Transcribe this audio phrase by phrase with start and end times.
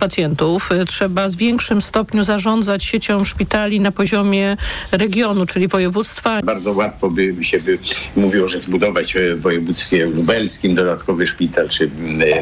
[0.00, 0.70] pacjentów.
[0.86, 4.56] Trzeba w większym stopniu zarządzać siecią szpitali na poziomie
[4.92, 6.42] regionu, czyli województwa.
[6.42, 7.78] Bardzo łatwo by się by
[8.16, 11.90] mówiło, że zbudować w województwie lubelskim dodatkowy szpital, czy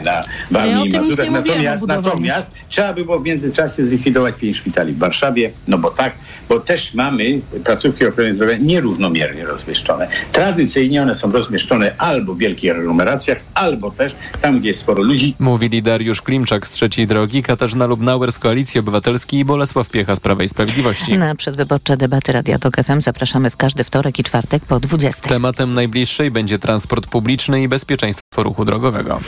[0.04, 1.30] na Warmii ja i Mazurach.
[1.30, 6.14] Natomiast, natomiast trzeba by było w międzyczasie zlikwidować pięć szpitali w Warszawie, no bo tak,
[6.48, 10.08] bo też mamy placówki ochrony zdrowia nierównomiernie rozmieszczone.
[10.32, 14.12] Tradycyjnie one są rozmieszczone albo w wielkich aglomeracjach, albo też
[14.42, 15.34] tam, gdzie jest sporo ludzi.
[15.38, 20.20] Mówili Dariusz Klimczak z trzeciej drogi, Katarzyna Lubnauer z Koalicji Obywatelskiej i Bolesław Piecha z
[20.20, 21.18] Prawa i Sprawiedliwości.
[21.18, 25.28] Na przedwyborcze debaty Radia Tok FM zapraszamy w każdy wtorek i czwartek po 20.
[25.28, 29.20] Tematem najbliższej będzie transport publiczny i bezpieczeństwo ruchu drogowego.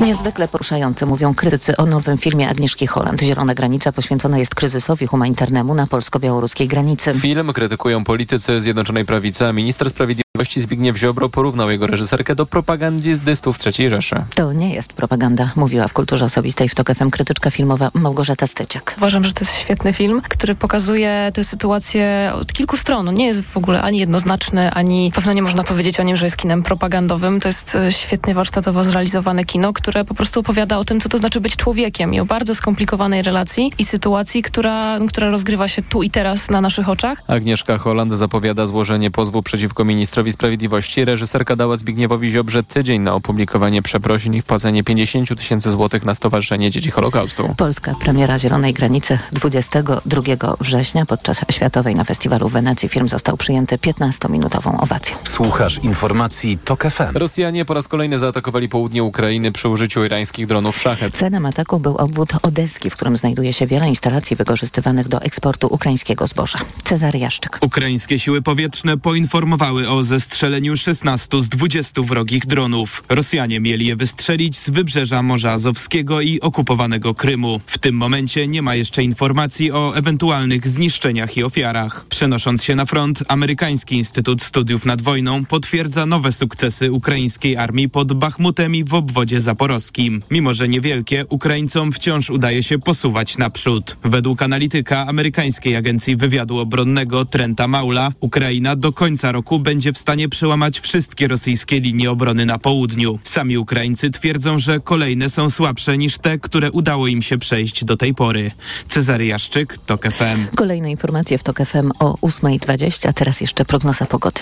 [0.00, 3.22] Niezwykle poruszające mówią krytycy o nowym filmie Agnieszki Holland.
[3.22, 7.14] Zielona granica poświęcona jest kryzysowi humanitarnemu na polsko-białoruskiej granicy.
[7.14, 13.58] Film krytykują politycy Zjednoczonej Prawicy, a minister sprawiedliwości Zbigniew Ziobro porównał jego reżyserkę do propagandystów
[13.66, 14.16] III Rzeszy.
[14.34, 18.94] To nie jest propaganda, mówiła w kulturze osobistej w TOK FM krytyczka filmowa Małgorzata Styciak.
[18.96, 23.14] Uważam, że to jest świetny film, który pokazuje tę sytuację od kilku stron.
[23.14, 26.36] Nie jest w ogóle ani jednoznaczny, ani pewno nie można powiedzieć o nim, że jest
[26.36, 27.40] kinem propagandowym.
[27.40, 31.18] To jest e, świetnie warsztatowo zrealizowane kino, które po prostu opowiada o tym, co to
[31.18, 36.02] znaczy być człowiekiem i o bardzo skomplikowanej relacji i sytuacji, która, która rozgrywa się tu
[36.02, 37.22] i teraz na naszych oczach.
[37.26, 41.04] Agnieszka Holland zapowiada złożenie pozwu przeciwko ministrowi sprawiedliwości.
[41.04, 46.70] Reżyserka dała Zbigniewowi Ziobrze tydzień na opublikowanie przeprosin i wpłacenie 50 tysięcy złotych na Stowarzyszenie
[46.70, 47.54] Dzieci Holokaustu.
[47.56, 50.22] Polska premiera Zielonej Granicy 22
[50.60, 55.16] września podczas Światowej na Festiwalu w Wenecji film został przyjęty 15-minutową owacją.
[55.24, 57.14] Słuchasz informacji TOK FM.
[57.14, 61.14] Rosjanie po raz kolejny zaatakowali południe Ukrainy przy użyciu irańskich dronów Szachet.
[61.14, 66.26] Celem ataku był obwód Odeski, w którym znajduje się wiele instalacji wykorzystywanych do eksportu ukraińskiego
[66.26, 66.58] zboża.
[66.84, 67.58] Cezary Jaszczyk.
[67.62, 73.04] Ukraińskie siły powietrzne poinformowały o zestrzeleniu 16 z 20 wrogich dronów.
[73.08, 77.60] Rosjanie mieli je wystrzelić z wybrzeża Morza Azowskiego i okupowanego Krymu.
[77.66, 82.06] W tym momencie nie ma jeszcze informacji o ewentualnych zniszczeniach i ofiarach.
[82.08, 88.12] Przenosząc się na front, amerykański Instytut Studiów nad Wojną potwierdza nowe sukcesy ukraińskiej armii pod
[88.12, 90.22] Bachmutem i w obwodzie zaporowskim.
[90.30, 93.96] Mimo, że niewielkie, Ukraińcom wciąż udaje się posuwać naprzód.
[94.04, 100.28] Według analityka amerykańskiej agencji wywiadu obronnego Trenta Maula, Ukraina do końca roku będzie w stanie
[100.28, 103.18] przełamać wszystkie rosyjskie linie obrony na południu.
[103.24, 107.96] Sami Ukraińcy twierdzą, że kolejne są słabsze niż te, które udało im się przejść do
[107.96, 108.50] tej pory.
[108.88, 110.56] Cezary Jaszczyk, TOK FM.
[110.56, 114.40] Kolejne informacje w TOK FM o 8.20, teraz jeszcze prognoza pogody.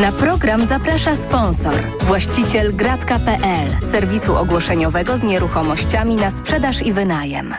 [0.00, 7.54] Na program zaprasza sponsor, właściciel gratka.pl, serwisu ogłoszeniowego z nieruchomościami na sprzedaż i wynajem.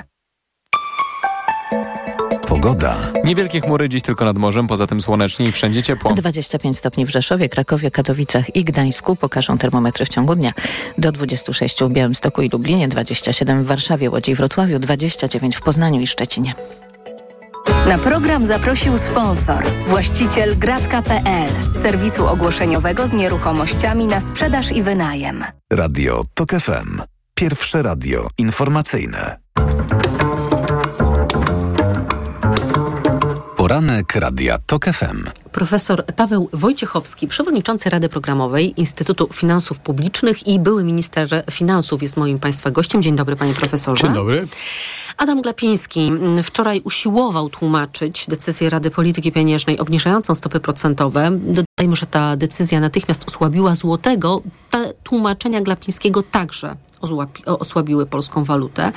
[2.48, 2.98] Pogoda.
[3.24, 6.14] Niewielkie chmury dziś tylko nad morzem, poza tym słonecznie i wszędzie ciepło.
[6.14, 10.52] 25 stopni w Rzeszowie, Krakowie, Katowicach i Gdańsku pokażą termometry w ciągu dnia.
[10.98, 16.02] Do 26 w Białymstoku i Lublinie, 27 w Warszawie, Łodzi i Wrocławiu, 29 w Poznaniu
[16.02, 16.54] i Szczecinie.
[17.88, 21.50] Na program zaprosił sponsor, właściciel gratka.pl,
[21.82, 25.44] serwisu ogłoszeniowego z nieruchomościami na sprzedaż i wynajem.
[25.74, 27.02] Radio TOK FM.
[27.36, 29.38] Pierwsze radio informacyjne.
[33.66, 35.30] Poranek Radia TOK FM.
[35.52, 42.40] Profesor Paweł Wojciechowski, przewodniczący Rady Programowej Instytutu Finansów Publicznych i były minister finansów jest moim
[42.40, 43.04] Państwa gościem.
[43.04, 44.04] Dzień dobry panie profesorze.
[44.04, 44.48] Dzień dobry.
[45.18, 46.12] Adam Glapiński
[46.44, 51.30] wczoraj usiłował tłumaczyć decyzję Rady Polityki Pieniężnej obniżającą stopy procentowe.
[51.32, 54.42] Dodajmy, że ta decyzja natychmiast osłabiła złotego.
[54.72, 56.76] Te tłumaczenia Glapińskiego także
[57.46, 58.92] osłabiły polską walutę.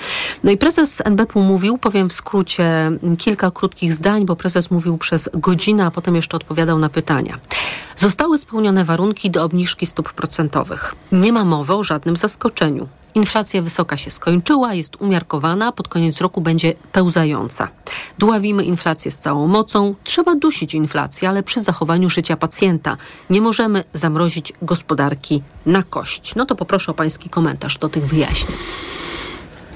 [0.44, 5.28] No i prezes NBP mówił, powiem w skrócie kilka krótkich zdań, bo prezes mówił przez
[5.34, 7.38] godzinę, a potem jeszcze odpowiadał na pytania.
[7.97, 10.94] Zostały spełnione warunki do obniżki stóp procentowych.
[11.12, 12.88] Nie ma mowy o żadnym zaskoczeniu.
[13.18, 17.68] Inflacja wysoka się skończyła, jest umiarkowana, pod koniec roku będzie pełzająca.
[18.18, 19.94] Dławimy inflację z całą mocą.
[20.04, 22.96] Trzeba dusić inflację, ale przy zachowaniu życia pacjenta.
[23.30, 26.34] Nie możemy zamrozić gospodarki na kość.
[26.34, 28.56] No to poproszę o pański komentarz do tych wyjaśnień.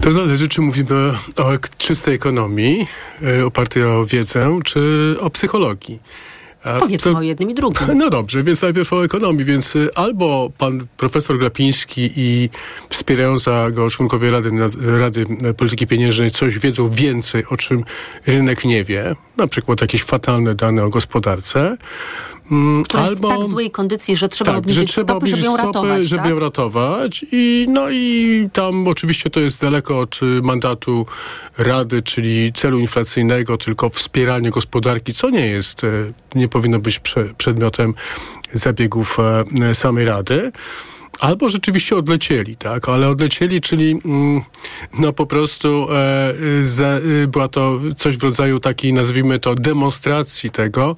[0.00, 2.86] To zależy, czy mówimy o czystej ekonomii,
[3.22, 6.00] y, opartej o wiedzę, czy o psychologii.
[6.80, 7.86] Powiedzmy to, o jednym i drugim.
[8.02, 9.44] No dobrze, więc najpierw o ekonomii.
[9.44, 12.50] Więc y, albo pan profesor Glapiński i
[12.88, 14.50] wspierająca go członkowie Rady,
[14.98, 15.26] Rady
[15.56, 17.84] Polityki Pieniężnej coś wiedzą więcej, o czym
[18.26, 21.76] rynek nie wie, na przykład jakieś fatalne dane o gospodarce,
[22.52, 25.26] mm, która albo, jest w tak złej kondycji, że trzeba tak, obniżyć że trzeba stopy,
[25.26, 26.06] żeby ją stopy, ratować.
[26.06, 26.30] Żeby tak?
[26.30, 27.24] ją ratować.
[27.32, 31.06] I, no i tam oczywiście to jest daleko od mandatu
[31.58, 35.88] Rady, czyli celu inflacyjnego, tylko wspieranie gospodarki, co nie jest, e,
[36.34, 37.94] nie powinno być prze, przedmiotem
[38.52, 39.18] zabiegów
[39.60, 40.52] e, samej Rady
[41.20, 44.42] albo rzeczywiście odlecieli, tak, ale odlecieli, czyli mm,
[44.98, 50.50] no po prostu e, za, e, była to coś w rodzaju takiej, nazwijmy to, demonstracji
[50.50, 50.96] tego.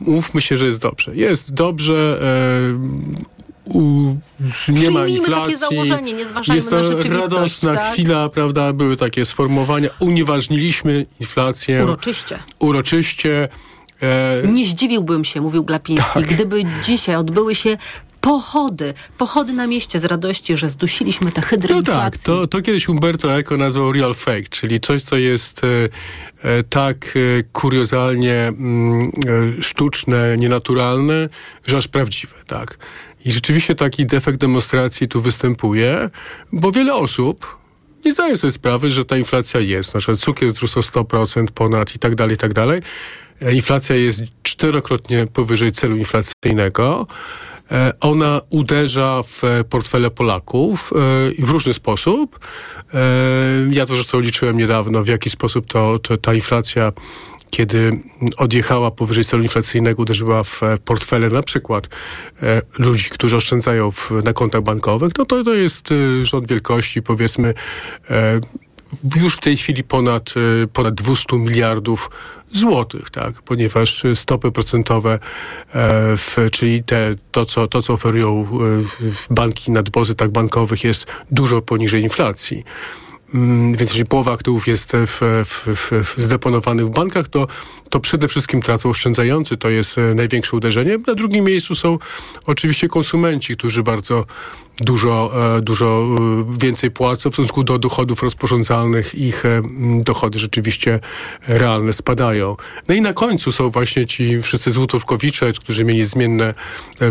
[0.00, 1.16] Mówmy się, że jest dobrze.
[1.16, 3.12] Jest dobrze, e,
[3.64, 4.16] u,
[4.68, 5.42] nie ma inflacji.
[5.42, 7.32] takie założenie, nie zważajmy jest to na rzeczywistość.
[7.32, 7.92] radosna tak?
[7.92, 9.88] chwila, prawda, były takie sformułowania.
[10.00, 11.84] Unieważniliśmy inflację.
[11.84, 12.38] Uroczyście.
[12.58, 13.48] Uroczyście.
[14.02, 14.42] E...
[14.46, 16.26] Nie zdziwiłbym się, mówił Glapiński, tak.
[16.26, 17.76] gdyby dzisiaj odbyły się
[18.22, 22.88] pochody, pochody na mieście z radości, że zdusiliśmy tę hydrę No tak, to, to kiedyś
[22.88, 25.88] Umberto Eco nazwał real fake, czyli coś, co jest e,
[26.42, 29.10] e tak e, kuriozalnie mm,
[29.58, 31.28] e, sztuczne, nienaturalne,
[31.66, 32.78] że aż prawdziwe, tak.
[33.24, 36.10] I rzeczywiście taki defekt demonstracji tu występuje,
[36.52, 37.62] bo wiele osób,
[38.04, 39.94] nie zdaje sobie sprawy, że ta inflacja jest.
[39.94, 42.80] Na przykład cukier wzrósł o 100% ponad i tak dalej, i tak dalej.
[43.42, 47.06] E, inflacja jest czterokrotnie powyżej celu inflacyjnego.
[47.70, 50.92] E, ona uderza w portfele Polaków
[51.40, 52.38] e, w różny sposób.
[53.70, 56.92] Ja to, co liczyłem niedawno, w jaki sposób to, to ta inflacja
[57.52, 57.92] kiedy
[58.36, 61.88] odjechała powyżej celu inflacyjnego, uderzyła w portfele na przykład
[62.42, 67.02] e, ludzi, którzy oszczędzają w, na kontach bankowych, no to to jest e, rząd wielkości
[67.02, 67.54] powiedzmy
[68.10, 68.40] e,
[69.16, 70.34] już w tej chwili ponad,
[70.72, 72.10] ponad 200 miliardów
[72.52, 73.42] złotych, tak?
[73.42, 75.18] ponieważ stopy procentowe,
[76.16, 78.48] w, czyli te, to, co, to, co oferują
[79.30, 82.64] banki na depozytach bankowych jest dużo poniżej inflacji.
[83.34, 87.46] Mm, więc jeśli połowa aktywów jest w, w, w, zdeponowanych w bankach, to,
[87.90, 89.56] to przede wszystkim tracą oszczędzający.
[89.56, 90.98] To jest e, największe uderzenie.
[91.06, 91.98] Na drugim miejscu są
[92.46, 94.26] oczywiście konsumenci, którzy bardzo
[94.80, 96.04] dużo, e, dużo
[96.50, 99.14] e, więcej płacą w stosunku do dochodów rozporządzalnych.
[99.14, 99.42] Ich
[100.00, 101.00] dochody rzeczywiście
[101.48, 102.56] realne spadają.
[102.88, 106.54] No i na końcu są właśnie ci wszyscy złotówkowicze, którzy mieli zmienne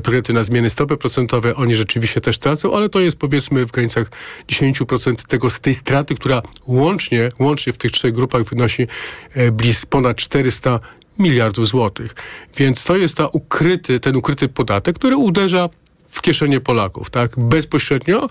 [0.03, 1.56] projekty na zmiany stopy procentowe.
[1.56, 4.12] Oni rzeczywiście też tracą, ale to jest powiedzmy w granicach
[4.47, 8.87] 10% tego z tej straty, która łącznie, łącznie w tych trzech grupach wynosi
[9.51, 10.79] blisko ponad 400
[11.19, 12.15] miliardów złotych.
[12.57, 15.69] Więc to jest ta ukryty, ten ukryty podatek, który uderza
[16.07, 17.31] w kieszenie Polaków, tak?
[17.37, 18.29] Bezpośrednio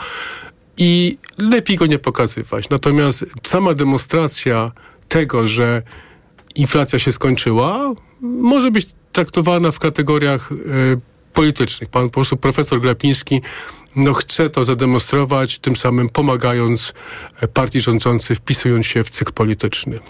[0.76, 2.68] i lepiej go nie pokazywać.
[2.68, 4.72] Natomiast sama demonstracja
[5.08, 5.82] tego, że
[6.54, 10.56] inflacja się skończyła, może być traktowana w kategoriach y,
[11.32, 11.90] politycznych.
[11.90, 13.42] Pan po prostu profesor Glapiński
[13.96, 16.92] no, chce to zademonstrować, tym samym pomagając
[17.40, 20.00] e, partii rządzącej, wpisując się w cykl polityczny.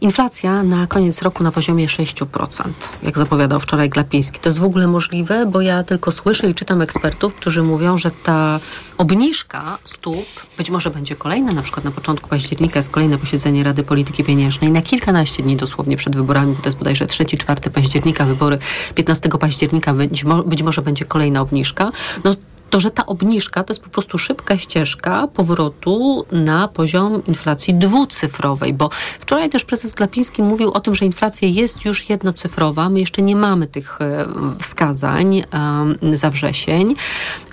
[0.00, 2.62] Inflacja na koniec roku na poziomie 6%,
[3.02, 4.40] jak zapowiadał wczoraj Glapiński.
[4.40, 8.10] To jest w ogóle możliwe, bo ja tylko słyszę i czytam ekspertów, którzy mówią, że
[8.10, 8.60] ta
[8.98, 10.26] obniżka stóp
[10.58, 14.70] być może będzie kolejna, na przykład na początku października jest kolejne posiedzenie Rady Polityki Pieniężnej,
[14.70, 18.58] na kilkanaście dni dosłownie przed wyborami, bo to jest bodajże 3-4 października, wybory
[18.94, 21.90] 15 października, być, być może będzie kolejna obniżka.
[22.24, 22.34] No
[22.70, 28.74] to, że ta obniżka to jest po prostu szybka ścieżka powrotu na poziom inflacji dwucyfrowej,
[28.74, 32.88] bo wczoraj też prezes Glapiński mówił o tym, że inflacja jest już jednocyfrowa.
[32.88, 34.26] My jeszcze nie mamy tych e,
[34.58, 36.94] wskazań um, za wrzesień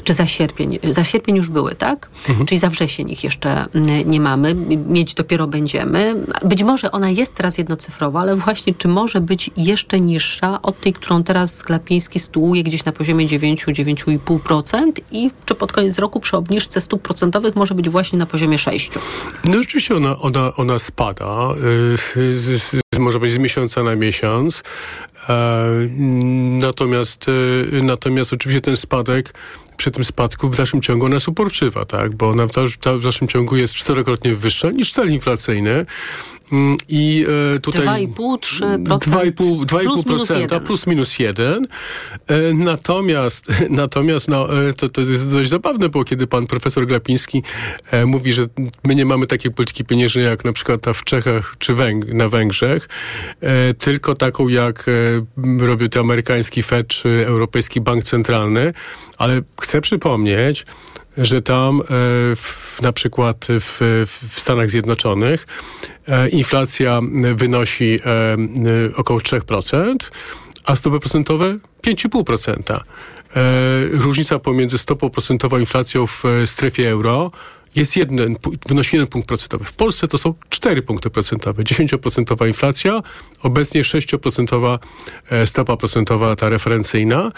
[0.06, 0.79] czy za sierpień.
[0.91, 2.09] Za sierpień już były, tak?
[2.29, 2.45] Mhm.
[2.45, 3.65] Czyli za wrzesień ich jeszcze
[4.06, 4.56] nie mamy.
[4.88, 6.15] Mieć dopiero będziemy.
[6.45, 10.94] Być może ona jest teraz jednocyfrowa, ale właśnie czy może być jeszcze niższa od tej,
[10.94, 16.82] którą teraz Glapiński stułuje gdzieś na poziomie 9-9,5% i czy pod koniec roku przy obniżce
[16.82, 18.91] stóp procentowych może być właśnie na poziomie 6?
[19.44, 21.50] No rzeczywiście ona, ona, ona spada.
[22.36, 24.63] Z, może być z miesiąca na miesiąc.
[25.29, 25.65] E,
[26.60, 29.34] natomiast, e, natomiast oczywiście ten spadek
[29.77, 32.15] przy tym spadku w dalszym ciągu nas uporczywa, tak?
[32.15, 32.51] bo ona w,
[33.00, 35.86] w dalszym ciągu jest czterokrotnie wyższa niż cel inflacyjny.
[36.51, 38.84] Mm, I e, tutaj 2,5-3%.
[39.65, 41.67] 2,5% plus minus 1.
[42.27, 47.44] E, natomiast, natomiast no, e, to, to jest dość zabawne, bo kiedy pan profesor Glapiński
[48.05, 48.46] mówi, że
[48.84, 52.29] my nie mamy takiej polityki pieniężnej jak na przykład ta w Czechach czy Węg na
[52.29, 52.89] Węgrzech,
[53.77, 58.74] tylko taką jak e, robi to amerykański Fed czy Europejski Bank Centralny,
[59.17, 60.65] ale chcę przypomnieć,
[61.17, 61.84] że tam e,
[62.36, 63.77] w, na przykład w,
[64.29, 65.48] w Stanach Zjednoczonych
[66.07, 67.00] e, inflacja
[67.36, 68.38] wynosi e,
[68.95, 69.95] około 3%,
[70.65, 72.79] a stopy procentowe 5,5%.
[73.91, 77.31] Różnica pomiędzy stopą procentową inflacją w strefie euro
[77.75, 78.36] jest jeden,
[78.67, 79.65] wynosi jeden punkt procentowy.
[79.65, 81.63] W Polsce to są cztery punkty procentowe.
[81.63, 83.01] 10% inflacja,
[83.44, 84.79] obecnie 6%
[85.29, 87.32] e, stopa procentowa ta referencyjna,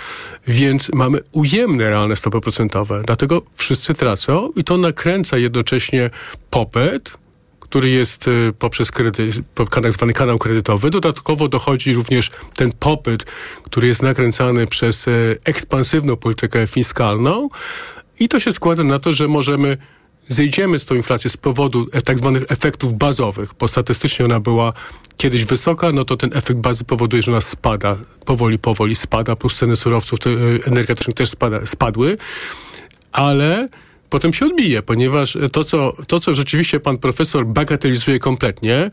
[0.48, 3.02] więc mamy ujemne realne stopy procentowe.
[3.06, 6.10] Dlatego wszyscy tracą i to nakręca jednocześnie
[6.50, 7.18] popyt,
[7.60, 9.36] który jest y, poprzez kredyt,
[9.72, 10.90] tak zwany kanał kredytowy.
[10.90, 13.24] Dodatkowo dochodzi również ten popyt,
[13.64, 17.50] który jest nakręcany przez y, ekspansywną politykę fiskalną
[18.20, 19.78] i to się składa na to, że możemy
[20.28, 24.74] zejdziemy z tą inflacją z powodu e, tak zwanych efektów bazowych, bo statystycznie ona była
[25.18, 29.56] kiedyś wysoka, no to ten efekt bazy powoduje, że ona spada, powoli, powoli spada, plus
[29.56, 32.18] ceny surowców y, energetycznych też spada, spadły,
[33.12, 33.70] ale
[34.10, 38.92] potem się odbije, ponieważ to co, to, co rzeczywiście pan profesor bagatelizuje kompletnie,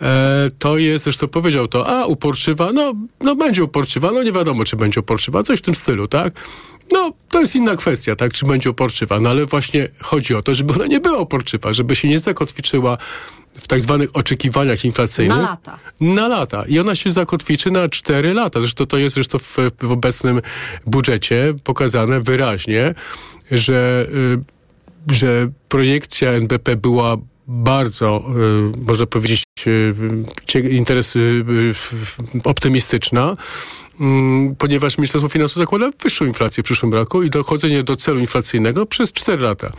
[0.00, 4.64] e, to jest, zresztą powiedział to, a uporczywa, no, no będzie uporczywa, no nie wiadomo,
[4.64, 6.34] czy będzie uporczywa, coś w tym stylu, tak?
[6.92, 10.54] No, to jest inna kwestia, tak, czy będzie uporczywa, no ale właśnie chodzi o to,
[10.54, 12.98] żeby ona nie była uporczywa, żeby się nie zakotwiczyła
[13.54, 15.36] w tak zwanych oczekiwaniach inflacyjnych.
[15.36, 15.78] Na lata.
[16.00, 16.64] Na lata.
[16.68, 18.60] I ona się zakotwiczy na 4 lata.
[18.60, 20.42] Zresztą to jest zresztą w, w obecnym
[20.86, 22.94] budżecie pokazane wyraźnie,
[23.50, 24.53] że y,
[25.10, 28.22] że projekcja NBP była bardzo,
[28.76, 29.94] y, można powiedzieć, y,
[30.70, 31.44] interes, y,
[32.44, 33.36] optymistyczna,
[34.00, 38.86] mm, ponieważ Ministerstwo Finansów zakłada wyższą inflację w przyszłym roku i dochodzenie do celu inflacyjnego
[38.86, 39.72] przez 4 lata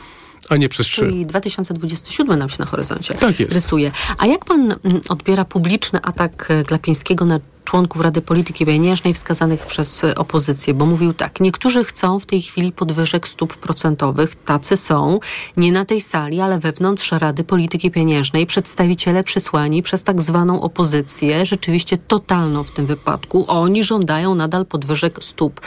[0.49, 1.01] a nie przez trzy.
[1.01, 3.53] Czyli 2027 nam się na horyzoncie tak jest.
[3.53, 3.91] rysuje.
[4.17, 10.01] A jak pan mm, odbiera publiczny atak Glapińskiego na członków Rady Polityki Pieniężnej wskazanych przez
[10.15, 15.19] opozycję, bo mówił tak, niektórzy chcą w tej chwili podwyżek stóp procentowych, tacy są,
[15.57, 21.45] nie na tej sali, ale wewnątrz Rady Polityki Pieniężnej, przedstawiciele przysłani przez tak zwaną opozycję,
[21.45, 25.61] rzeczywiście totalną w tym wypadku, oni żądają nadal podwyżek stóp.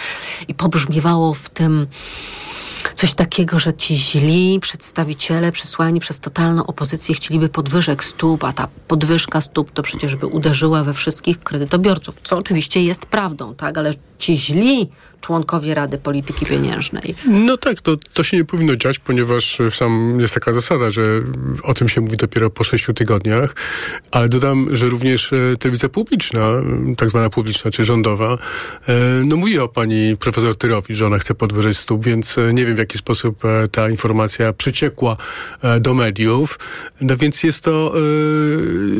[0.48, 1.86] I pobrzmiewało w tym
[2.94, 8.68] coś takiego, że ci źli przedstawiciele przysłani przez totalną opozycję chcieliby podwyżek stóp, a ta
[8.88, 11.87] podwyżka stóp to przecież by uderzyła we wszystkich kredytobiorców,
[12.22, 17.14] co oczywiście jest prawdą, tak, ale ci źli członkowie Rady Polityki Pieniężnej.
[17.26, 21.02] No tak, to, to się nie powinno dziać, ponieważ sam jest taka zasada, że
[21.62, 23.54] o tym się mówi dopiero po sześciu tygodniach,
[24.12, 26.40] ale dodam, że również e, telewizja publiczna,
[26.96, 28.38] tak zwana publiczna czy rządowa,
[28.88, 28.94] e,
[29.24, 32.74] no mówi o pani profesor Tyrowi, że ona chce podwyżej stóp, więc e, nie wiem
[32.74, 35.16] w jaki sposób ta informacja przeciekła
[35.80, 36.58] do mediów,
[37.00, 37.94] no więc jest to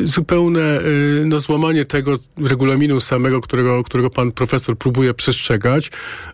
[0.03, 0.79] zupełne
[1.25, 5.91] no, złamanie tego regulaminu samego, którego, którego pan profesor próbuje przestrzegać,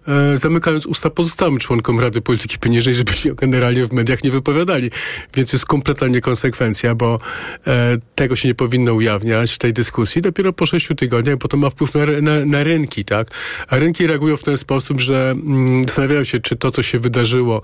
[0.08, 4.92] e, zamykając usta pozostałym członkom Rady Polityki Pieniężnej, żeby się generalnie w mediach nie wypowiadali.
[5.34, 7.20] Więc jest kompletna niekonsekwencja, bo
[7.68, 10.22] e, tego się nie powinno ujawniać w tej dyskusji.
[10.22, 13.28] Dopiero po sześciu tygodniach, bo to ma wpływ na, na, na rynki, tak?
[13.68, 17.62] A rynki reagują w ten sposób, że mm, zastanawiają się, czy to, co się wydarzyło,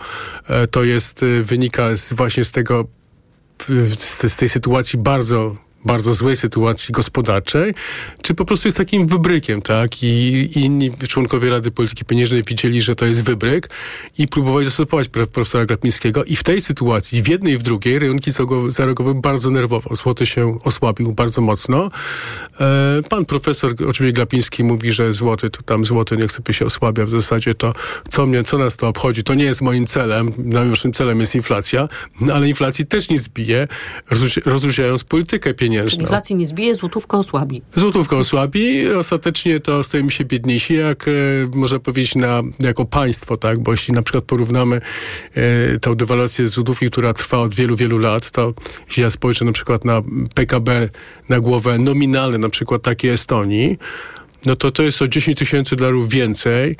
[0.48, 2.88] e, to jest, e, wynika z, właśnie z tego,
[4.28, 7.74] z tej sytuacji bardzo bardzo złej sytuacji gospodarczej,
[8.22, 10.04] czy po prostu jest takim wybrykiem, tak?
[10.04, 13.70] I inni członkowie Rady Polityki Pieniężnej widzieli, że to jest wybryk
[14.18, 18.32] i próbowali zastopować profesora Glapińskiego i w tej sytuacji, w jednej i w drugiej, rynki
[18.68, 19.96] zareagowały bardzo nerwowo.
[19.96, 21.92] Złoty się osłabił bardzo mocno.
[22.60, 27.06] E, pan profesor, oczywiście Glapiński mówi, że złoty, to tam złoty niech sobie się osłabia.
[27.06, 27.74] W zasadzie to,
[28.10, 30.34] co mnie, co nas to obchodzi, to nie jest moim celem.
[30.38, 31.88] Naszym celem jest inflacja,
[32.22, 33.68] no, ale inflacji też nie zbije,
[34.46, 35.90] rozróżniając politykę pieniężną pieniężną.
[35.90, 37.62] Czyli inflacji nie zbije, złotówka osłabi.
[37.76, 41.12] Złotówka osłabi, ostatecznie to stajemy się biedniejsi, jak e,
[41.56, 43.60] można powiedzieć, na, jako państwo, tak?
[43.60, 44.82] Bo jeśli na przykład porównamy
[45.36, 48.54] e, tą dewaluację złotówki, która trwa od wielu, wielu lat, to
[48.88, 50.02] jeśli ja spojrzę na przykład na
[50.36, 50.90] PKB
[51.30, 53.78] na głowę nominalne, na przykład takiej Estonii,
[54.46, 56.76] no to to jest o 10 tysięcy dolarów więcej,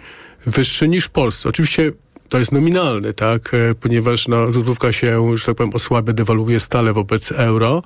[0.46, 1.50] wyższy niż w Polsce.
[1.50, 1.92] Oczywiście
[2.30, 6.94] to jest nominalny, tak, e, ponieważ no, złotówka się, że tak powiem, osłabia, dewaluuje stale
[6.94, 7.84] wobec euro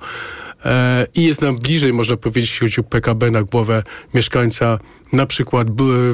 [1.14, 3.82] i jest nam bliżej, można powiedzieć, jeśli chodzi o PKB na głowę
[4.14, 4.78] mieszkańca
[5.12, 5.68] na przykład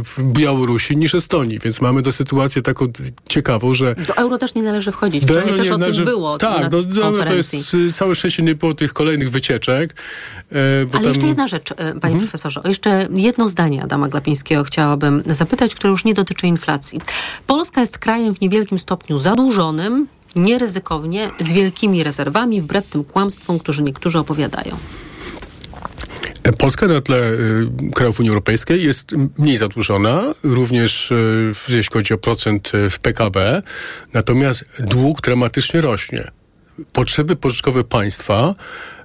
[0.04, 2.86] w Białorusi niż Estonii, więc mamy do sytuację taką
[3.28, 3.94] ciekawą, że...
[3.94, 5.24] Do euro też nie należy wchodzić.
[5.24, 6.04] Do euro też nie o należy...
[6.04, 7.56] tym było Tak, do, do euro to jest
[7.92, 9.94] całe szczęście nie było tych kolejnych wycieczek.
[10.52, 11.04] E, Ale tam...
[11.04, 12.18] jeszcze jedna rzecz, e, panie mhm.
[12.18, 12.62] profesorze.
[12.62, 17.00] O jeszcze jedno zdanie Adama Glapińskiego chciałabym zapytać, które już nie dotyczy inflacji.
[17.46, 23.82] Polska jest krajem w niewielkim stopniu zadłużonym, nieryzykownie, z wielkimi rezerwami, wbrew tym kłamstwom, którzy
[23.82, 24.76] niektórzy opowiadają.
[26.58, 32.18] Polska na tle y, krajów Unii Europejskiej jest mniej zadłużona, również y, jeśli chodzi o
[32.18, 33.62] procent y, w PKB,
[34.12, 36.30] natomiast dług dramatycznie rośnie.
[36.92, 38.54] Potrzeby pożyczkowe państwa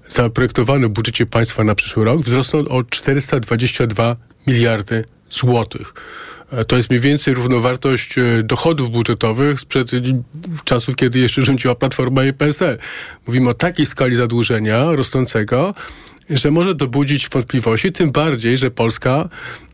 [0.10, 4.16] zaprojektowane w budżecie państwa na przyszły rok wzrosną o 422
[4.48, 5.94] miliardy złotych.
[6.52, 9.92] E, to jest mniej więcej równowartość e, dochodów budżetowych sprzed
[10.64, 12.78] czasów, kiedy jeszcze rządziła Platforma i PSL.
[13.28, 15.74] Mówimy o takiej skali zadłużenia rosnącego,
[16.30, 19.30] że może to budzić wątpliwości, tym bardziej, że Polska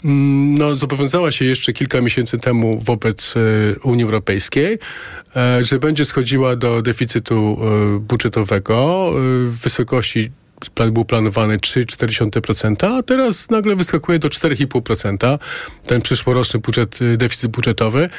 [0.06, 3.40] mm, no, zobowiązała się jeszcze kilka miesięcy temu wobec e,
[3.80, 4.80] Unii Europejskiej,
[5.36, 7.58] e, że będzie schodziła do deficytu
[7.96, 9.10] e, budżetowego
[9.48, 10.32] w wysokości
[10.70, 15.38] plan był planowany 3,4%, a teraz nagle wyskakuje do 4,5%
[15.88, 18.10] ten przyszłoroczny budżet, y, deficyt budżetowy.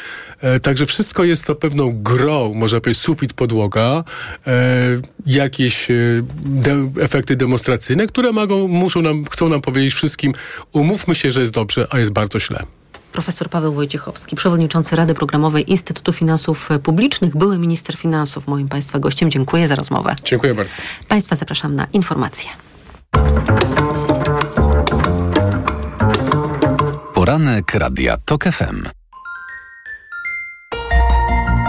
[0.41, 4.05] E, także wszystko jest to pewną grą, można powiedzieć sufit, podłoga,
[4.47, 5.95] e, jakieś e,
[6.45, 10.33] de efekty demonstracyjne, które mogą, muszą nam, chcą nam powiedzieć wszystkim,
[10.73, 12.84] umówmy się, że jest dobrze, a jest bardzo źle.
[13.15, 19.31] Profesor Paweł Wojciechowski, przewodniczący Rady Programowej Instytutu Finansów Publicznych, były minister finansów, moim Państwa gościem.
[19.31, 20.17] Dziękuję za rozmowę.
[20.25, 20.77] Dziękuję bardzo.
[21.09, 22.51] Państwa zapraszam na informacje.
[27.15, 28.89] Poranek Radia TOK FM.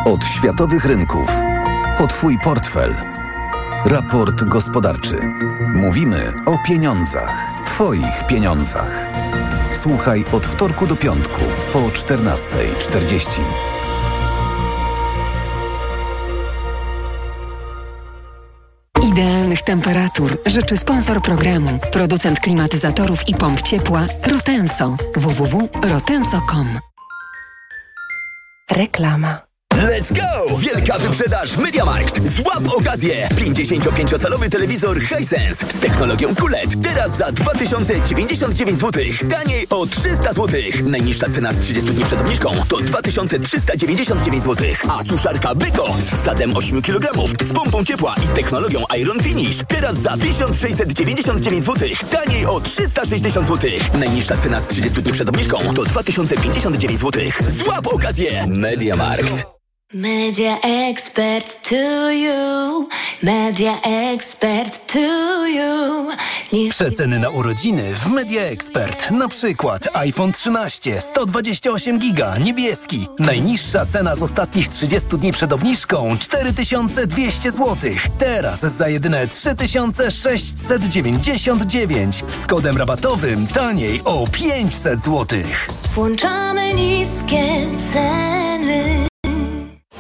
[0.06, 1.30] Od światowych rynków
[1.98, 2.96] po Twój portfel.
[3.86, 5.20] Raport gospodarczy.
[5.76, 7.32] Mówimy o pieniądzach.
[7.66, 9.06] Twoich pieniądzach.
[9.86, 11.42] Słuchaj od wtorku do piątku
[11.74, 13.42] po 14.40.
[19.12, 24.96] Idealnych temperatur życzy sponsor programu, producent klimatyzatorów i pomp ciepła Rotenso.
[25.16, 26.80] www.rotenso.com
[28.72, 29.45] Reklama.
[29.76, 30.58] Let's go!
[30.58, 32.22] Wielka wyprzedaż MediaMarkt.
[32.30, 33.28] Złap okazję!
[33.32, 36.84] 55-calowy telewizor Hisense z technologią QLED.
[36.84, 39.04] Teraz za 2099 zł.
[39.30, 40.62] Taniej o 300 zł.
[40.84, 44.68] Najniższa cena z 30 dni przed obniżką to 2399 zł.
[44.90, 49.58] A suszarka Beko z wsadem 8 kg z pompą ciepła i technologią Iron Finish.
[49.68, 51.90] Teraz za 1699 zł.
[52.12, 53.72] Taniej o 360 zł.
[53.94, 57.24] Najniższa cena z 30 dni przed obniżką to 2059 zł.
[57.48, 58.48] Złap okazję!
[58.48, 59.56] MediaMarkt.
[59.94, 62.88] Media expert to you.
[63.24, 65.00] Media expert to
[65.48, 66.08] you.
[66.70, 69.12] Przeceny na urodziny w Media Expert.
[69.12, 73.08] Na przykład iPhone 13 128 giga niebieski.
[73.20, 77.76] Najniższa cena z ostatnich 30 dni przed obniżką 4200 zł.
[78.20, 85.26] Teraz za jedyne 3699 z kodem rabatowym taniej o 500 zł.
[85.94, 89.05] Włączamy niskie ceny.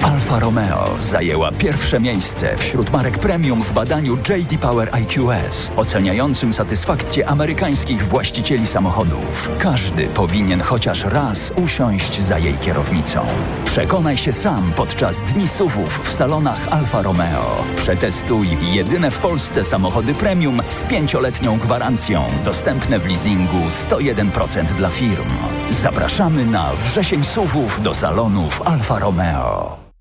[0.05, 7.27] Alfa Romeo zajęła pierwsze miejsce wśród marek premium w badaniu JD Power IQS, oceniającym satysfakcję
[7.27, 9.49] amerykańskich właścicieli samochodów.
[9.59, 13.25] Każdy powinien chociaż raz usiąść za jej kierownicą.
[13.65, 17.63] Przekonaj się sam podczas dni SUVów w salonach Alfa Romeo.
[17.75, 25.29] Przetestuj jedyne w Polsce samochody premium z pięcioletnią gwarancją, dostępne w leasingu 101% dla firm.
[25.69, 29.85] Zapraszamy na wrzesień SUVów do salonów Alfa Romeo.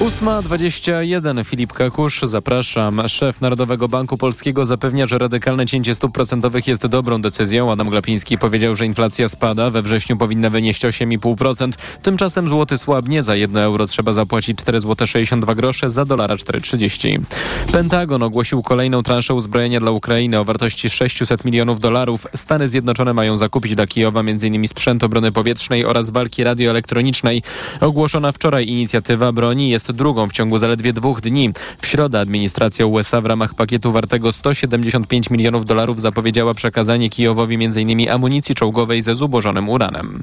[0.00, 3.08] 8.21 Filip Kakusz, zapraszam.
[3.08, 7.72] Szef Narodowego Banku Polskiego zapewnia, że radykalne cięcie stóp procentowych jest dobrą decyzją.
[7.72, 9.70] Adam Glapiński powiedział, że inflacja spada.
[9.70, 11.72] We wrześniu powinna wynieść 8,5%.
[12.02, 13.22] Tymczasem złoty słabnie.
[13.22, 17.20] Za 1 euro trzeba zapłacić 4 zł 62 grosze, za dolara 4,30.
[17.72, 22.26] Pentagon ogłosił kolejną transzę uzbrojenia dla Ukrainy o wartości 600 milionów dolarów.
[22.34, 24.68] Stany Zjednoczone mają zakupić dla Kijowa m.in.
[24.68, 27.42] sprzęt obrony powietrznej oraz walki radioelektronicznej.
[27.80, 31.50] Ogłoszona wczoraj inicjatywa broni jest drugą w ciągu zaledwie dwóch dni.
[31.80, 38.10] W środę administracja USA w ramach pakietu wartego 175 milionów dolarów zapowiedziała przekazanie Kijowowi m.in.
[38.10, 40.22] amunicji czołgowej ze zubożonym uranem.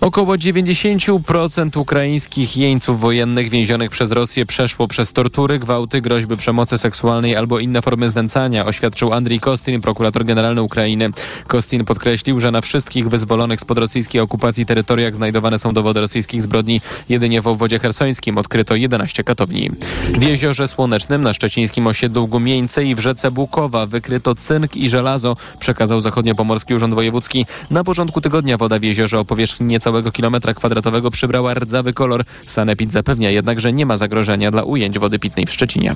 [0.00, 7.36] Około 90% ukraińskich jeńców wojennych więzionych przez Rosję przeszło przez tortury, gwałty, groźby przemocy seksualnej
[7.36, 11.10] albo inne formy znęcania, oświadczył Andrii Kostin, prokurator generalny Ukrainy.
[11.46, 16.80] Kostin podkreślił, że na wszystkich wyzwolonych spod rosyjskiej okupacji terytoriach znajdowane są dowody rosyjskich zbrodni.
[17.08, 19.70] Jedynie w obwodzie hersońskim odkryto 11 katowni.
[20.18, 25.36] W Jeziorze Słonecznym na szczecińskim osiedlu Gumieńce i w rzece Bukowa wykryto cynk i żelazo,
[25.58, 27.46] przekazał Zachodniopomorski Urząd Wojewódzki.
[27.70, 32.24] Na początku tygodnia woda w jeziorze o powierzchni nieco całego kilometra kwadratowego przybrała rdzawy kolor.
[32.46, 35.94] Sanepid zapewnia jednak, że nie ma zagrożenia dla ujęć wody pitnej w Szczecinie.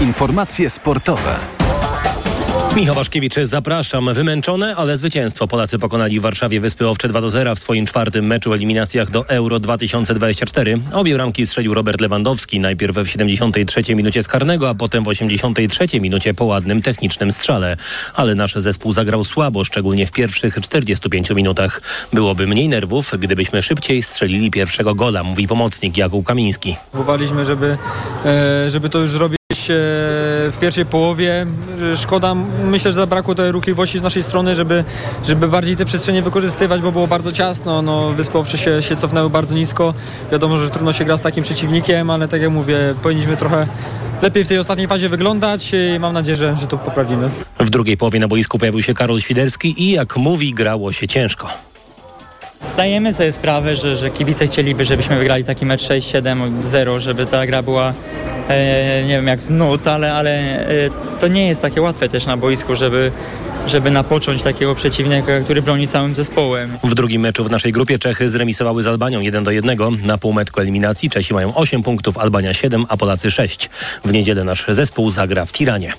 [0.00, 1.36] Informacje sportowe.
[2.78, 4.14] Michał Waszkiewicz, zapraszam.
[4.14, 5.48] Wymęczone, ale zwycięstwo.
[5.48, 9.28] Polacy pokonali w Warszawie Wyspy Owcze 2 do 0 w swoim czwartym meczu eliminacjach do
[9.28, 10.78] Euro 2024.
[10.92, 16.00] Obie bramki strzelił Robert Lewandowski, najpierw w 73 minucie z karnego, a potem w 83
[16.00, 17.76] minucie po ładnym technicznym strzale.
[18.14, 21.82] Ale nasz zespół zagrał słabo, szczególnie w pierwszych 45 minutach.
[22.12, 26.76] Byłoby mniej nerwów, gdybyśmy szybciej strzelili pierwszego gola, mówi pomocnik Jakub Kamiński.
[26.90, 27.78] Próbowaliśmy, żeby,
[28.24, 29.37] e, żeby to już zrobić
[30.50, 31.46] w pierwszej połowie.
[31.96, 32.34] Szkoda,
[32.64, 34.84] myślę, że zabrakło tej ruchliwości z naszej strony, żeby,
[35.26, 37.82] żeby bardziej te przestrzenie wykorzystywać, bo było bardzo ciasno.
[37.82, 39.94] No, Wyspy Owcze się, się cofnęły bardzo nisko.
[40.32, 43.66] Wiadomo, że trudno się gra z takim przeciwnikiem, ale tak jak mówię, powinniśmy trochę
[44.22, 47.30] lepiej w tej ostatniej fazie wyglądać i mam nadzieję, że, że to poprawimy.
[47.58, 51.48] W drugiej połowie na boisku pojawił się Karol Świderski i jak mówi, grało się ciężko.
[52.62, 57.62] Zdajemy sobie sprawę, że, że kibice chcieliby, żebyśmy wygrali taki mecz 6-7-0, żeby ta gra
[57.62, 57.92] była
[58.48, 60.90] e, nie wiem jak z nut, ale, ale e,
[61.20, 63.12] to nie jest takie łatwe też na boisku, żeby,
[63.66, 66.78] żeby napocząć takiego przeciwnika, który broni całym zespołem.
[66.84, 69.78] W drugim meczu w naszej grupie Czechy zremisowały z Albanią 1 do 1.
[70.02, 73.70] Na półmetku eliminacji Czesi mają 8 punktów, Albania 7, a Polacy 6.
[74.04, 75.92] W niedzielę nasz zespół zagra w Tiranie.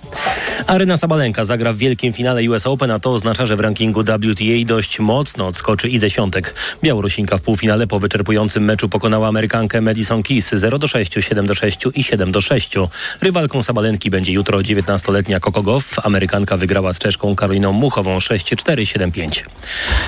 [0.67, 4.65] Aryna Sabalenka zagra w wielkim finale US Open, a to oznacza, że w rankingu WTA
[4.65, 6.54] dość mocno odskoczy Ize Świątek.
[6.84, 11.56] Białorusinka w półfinale po wyczerpującym meczu pokonała Amerykankę Madison Keys 0 do 6, 7 do
[11.56, 12.76] 6 i 7 do 6.
[13.22, 15.95] Rywalką Sabalenki będzie jutro 19-letnia Coco Gauff.
[16.04, 19.43] Amerykanka wygrała z Czeszką Karoliną Muchową 6-4, 7-5.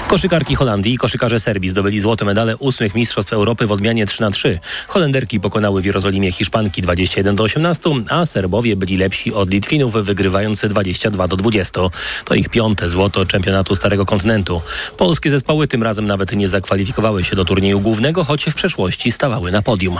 [0.07, 4.31] Koszykarki Holandii i koszykarze Serbii zdobyli złote medale ósmych Mistrzostw Europy w odmianie 3 na
[4.31, 4.59] 3.
[4.87, 10.69] Holenderki pokonały w Jerozolimie Hiszpanki 21 do 18, a Serbowie byli lepsi od Litwinów, wygrywający
[10.69, 11.81] 22 do 20.
[12.25, 14.61] To ich piąte złoto czempionatu Starego Kontynentu.
[14.97, 19.51] Polskie zespoły tym razem nawet nie zakwalifikowały się do turnieju głównego, choć w przeszłości stawały
[19.51, 19.97] na podium.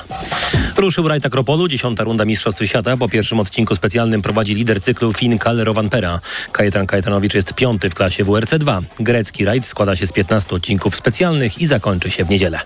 [0.78, 2.98] Ruszył rajd Akropolu, dziesiąta runda Mistrzostw Świata.
[2.98, 6.20] Po pierwszym odcinku specjalnym prowadzi lider cyklu Finn Kalle Rovanpera.
[6.52, 8.82] Kajetan Kajetanowicz jest piąty w klasie WRC 2.
[9.00, 12.60] Grecki rajd składa się z 15 odcinków specjalnych i zakończy się w niedzielę.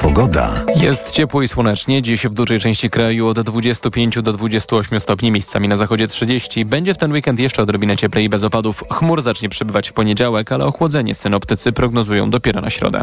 [0.00, 0.54] Pogoda.
[0.76, 2.02] Jest ciepło i słonecznie.
[2.02, 6.64] Dziś w dużej części kraju od 25 do 28 stopni, miejscami na zachodzie 30.
[6.64, 8.84] Będzie w ten weekend jeszcze odrobinę cieplej i bez opadów.
[8.92, 13.02] Chmur zacznie przybywać w poniedziałek, ale ochłodzenie synoptycy prognozują dopiero na środę.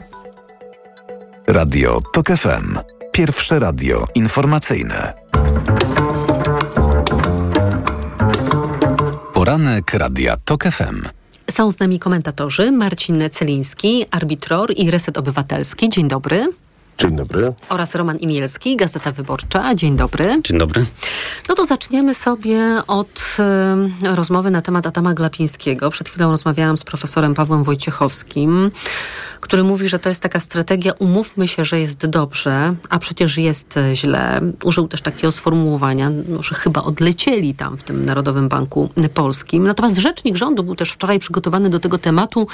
[1.48, 2.80] Radio TOK FM.
[3.12, 5.14] Pierwsze radio informacyjne.
[9.46, 11.02] Poranek Radia TOK FM.
[11.52, 15.90] Są z nami komentatorzy Marcin Celiński, arbitror i Reset Obywatelski.
[15.90, 16.48] Dzień dobry.
[16.98, 17.54] Dzień dobry.
[17.70, 19.76] Oraz Roman Imielski, Gazeta Wyborcza.
[19.76, 20.42] Dzień dobry.
[20.44, 20.86] Dzień dobry.
[21.50, 23.38] No to zaczniemy sobie od
[24.04, 25.90] y, rozmowy na temat Adama Glapińskiego.
[25.90, 28.72] Przed chwilą rozmawiałam z profesorem Pawłem Wojciechowskim,
[29.42, 33.80] który mówi, że to jest taka strategia umówmy się, że jest dobrze, a przecież jest
[33.94, 34.42] źle.
[34.64, 39.64] Użył też takiego sformułowania, no, że chyba odlecieli tam w tym Narodowym Banku Polskim.
[39.64, 42.48] Natomiast rzecznik rządu był też wczoraj przygotowany do tego tematu,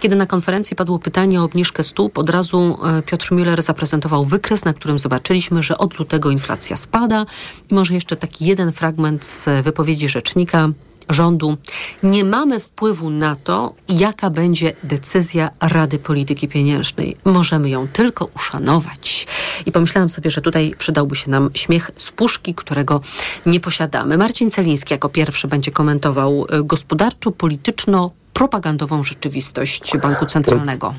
[0.00, 2.18] kiedy na konferencji padło pytanie o obniżkę stóp.
[2.18, 3.83] Od razu y, Piotr Müller zaprezentował
[4.24, 7.26] wykres, na którym zobaczyliśmy, że od lutego inflacja spada.
[7.70, 10.68] I może jeszcze taki jeden fragment z wypowiedzi rzecznika
[11.08, 11.56] rządu.
[12.02, 17.16] Nie mamy wpływu na to, jaka będzie decyzja Rady Polityki Pieniężnej.
[17.24, 19.26] Możemy ją tylko uszanować.
[19.66, 23.00] I pomyślałam sobie, że tutaj przydałby się nam śmiech z puszki, którego
[23.46, 24.18] nie posiadamy.
[24.18, 30.94] Marcin Celiński jako pierwszy będzie komentował y, gospodarczo-polityczno-propagandową rzeczywistość Banku Centralnego.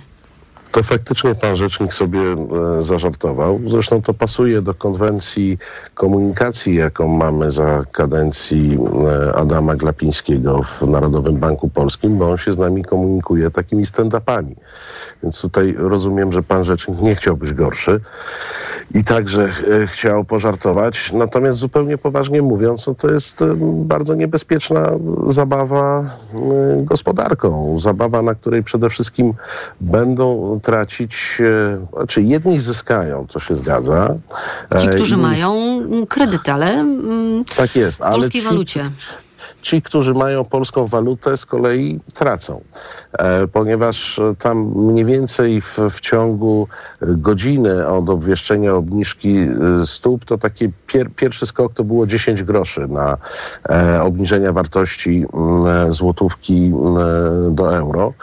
[0.75, 3.59] To faktycznie pan rzecznik sobie e, zażartował.
[3.65, 5.57] Zresztą to pasuje do konwencji
[5.93, 12.53] komunikacji, jaką mamy za kadencji e, Adama Glapińskiego w Narodowym Banku Polskim, bo on się
[12.53, 14.55] z nami komunikuje takimi stand-upami.
[15.23, 18.01] Więc tutaj rozumiem, że pan rzecznik nie chciał być gorszy
[18.93, 19.43] i także
[19.83, 21.11] e, chciał pożartować.
[21.13, 23.43] Natomiast zupełnie poważnie mówiąc, no to jest
[23.73, 24.91] bardzo niebezpieczna
[25.25, 27.79] zabawa e, gospodarką.
[27.79, 29.33] Zabawa, na której przede wszystkim
[29.81, 34.15] będą tracić, e, znaczy jedni zyskają, to się zgadza.
[34.79, 35.53] Ci, którzy inni- mają
[36.09, 38.91] kredyty, ale mm, Tak jest, w ale polskiej ci, walucie.
[39.65, 42.61] Ci, którzy mają polską walutę, z kolei tracą,
[43.13, 46.67] e, ponieważ e, tam mniej więcej w, w ciągu
[47.01, 49.49] godziny od obwieszczenia obniżki e,
[49.85, 53.17] stóp, to taki pier, pierwszy skok to było 10 groszy na
[54.01, 58.13] obniżenia wartości mm, złotówki mm, do euro.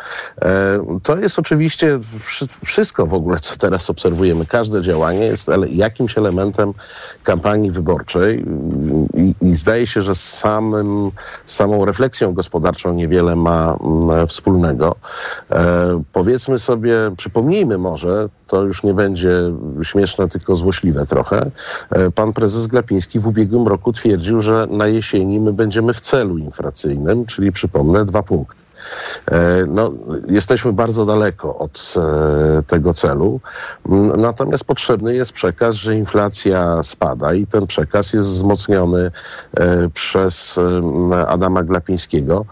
[1.03, 4.47] To jest oczywiście wszy, wszystko w ogóle, co teraz obserwujemy.
[4.47, 6.73] Każde działanie jest jakimś elementem
[7.23, 8.45] kampanii wyborczej
[9.15, 11.11] i, i zdaje się, że samym
[11.47, 14.97] z samą refleksją gospodarczą niewiele ma mm, wspólnego.
[15.51, 19.31] E, powiedzmy sobie, przypomnijmy może, to już nie będzie
[19.83, 21.51] śmieszne, tylko złośliwe trochę.
[21.91, 26.39] E, pan prezes Glapiński w ubiegłym roku twierdził, że na jesieni my będziemy w celu
[26.39, 28.62] inflacyjnym, czyli przypomnę, dwa punkty.
[29.31, 29.93] E, No,
[30.29, 33.41] jesteśmy bardzo daleko od e, tego celu.
[33.89, 39.11] Mm, Natomiast potrzebny jest przekaz, że inflacja spada i ten przekaz jest wzmocniony
[39.57, 40.59] e, przez
[41.29, 42.45] Adama Glapińskiego.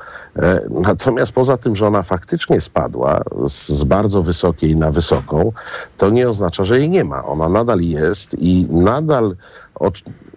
[0.70, 5.52] Natomiast poza tym, że ona faktycznie spadła z, bardzo wysokiej na wysoką,
[5.96, 7.24] to nie oznacza, że jej nie ma.
[7.24, 9.36] Ona nadal jest i nadal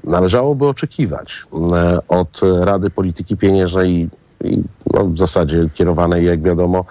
[0.04, 1.46] należałoby oczekiwać
[2.08, 4.10] od Rady Polityki Pieniężnej
[4.44, 6.86] i no, w zasadzie kierowanej, jak wiadomo,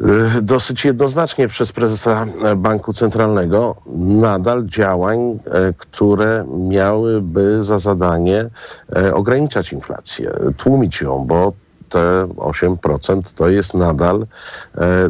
[0.00, 5.38] y, dosyć jednoznacznie przez prezesa Banku Centralnego nadal działań, e,
[5.78, 8.50] które miałyby za zadanie
[8.96, 11.52] e, ograniczać inflację, tłumić ją, bo
[11.88, 14.26] te 8% to jest nadal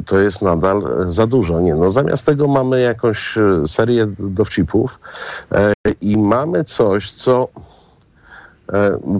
[0.06, 1.60] to jest nadal za dużo.
[1.60, 3.34] Nie, no zamiast tego mamy jakąś
[3.66, 5.00] serię dowcipów
[6.00, 7.48] i mamy coś, co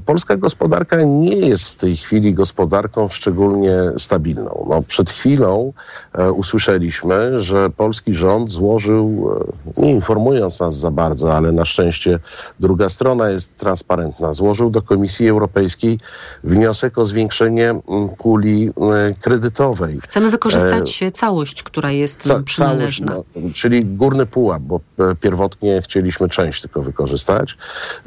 [0.07, 4.67] Polska gospodarka nie jest w tej chwili gospodarką szczególnie stabilną.
[4.71, 5.73] No, przed chwilą
[6.13, 9.31] e, usłyszeliśmy, że polski rząd złożył,
[9.77, 12.19] e, nie informując nas za bardzo, ale na szczęście
[12.61, 15.99] druga strona jest transparentna, złożył do Komisji Europejskiej
[16.45, 17.81] wniosek o zwiększenie
[18.19, 20.01] puli e, kredytowej.
[20.01, 23.13] Chcemy E, wykorzystać całość, która jest Ca- nam przynależna.
[23.13, 27.57] całość, no, czyli górny pułap, bo e, pierwotnie chcieliśmy część tylko wykorzystać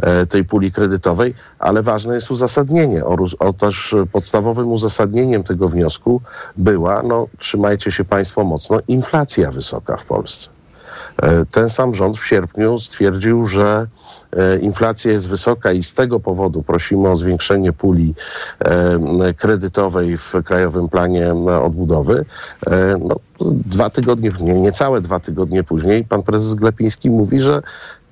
[0.01, 3.05] e, tej puli kredytowej, ale ważne jest uzasadnienie.
[3.39, 6.21] Otóż, e, podstawowym uzasadnieniem tego wniosku
[6.57, 10.49] była, no trzymajcie się Państwo mocno, inflacja wysoka w Polsce.
[11.21, 13.87] E, Ten sam rząd w sierpniu stwierdził, że
[14.31, 18.15] e, inflacja jest wysoka i z tego powodu prosimy o zwiększenie puli
[19.37, 22.25] kredytowej w Krajowym Planie Odbudowy.
[22.99, 27.61] No, dwa tygodnie, nie, niecałe dwa tygodnie później pan prezes Glepiński mówi, że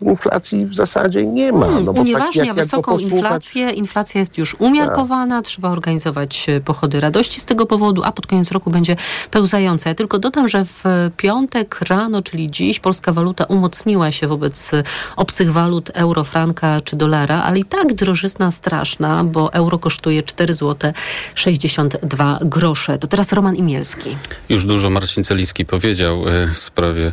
[0.01, 1.67] inflacji w zasadzie nie ma.
[1.67, 3.69] No, bo tak Unieważnia jak- jak go wysoką posłuchać- inflację.
[3.69, 8.51] Inflacja jest już umiarkowana, trzeba organizować e, pochody radości z tego powodu, a pod koniec
[8.51, 8.95] roku będzie
[9.31, 9.89] pełzająca.
[9.89, 10.83] Ja tylko dodam, że w
[11.17, 14.83] piątek rano, czyli dziś, polska waluta umocniła się wobec e,
[15.15, 20.53] obcych walut euro, franka czy dolara, ale i tak drożyzna straszna, bo euro kosztuje 4
[20.53, 20.91] zł
[21.35, 22.97] 62 grosze.
[22.97, 24.17] To teraz Roman Imielski.
[24.49, 27.11] Już dużo Marcin Celiski powiedział e, w sprawie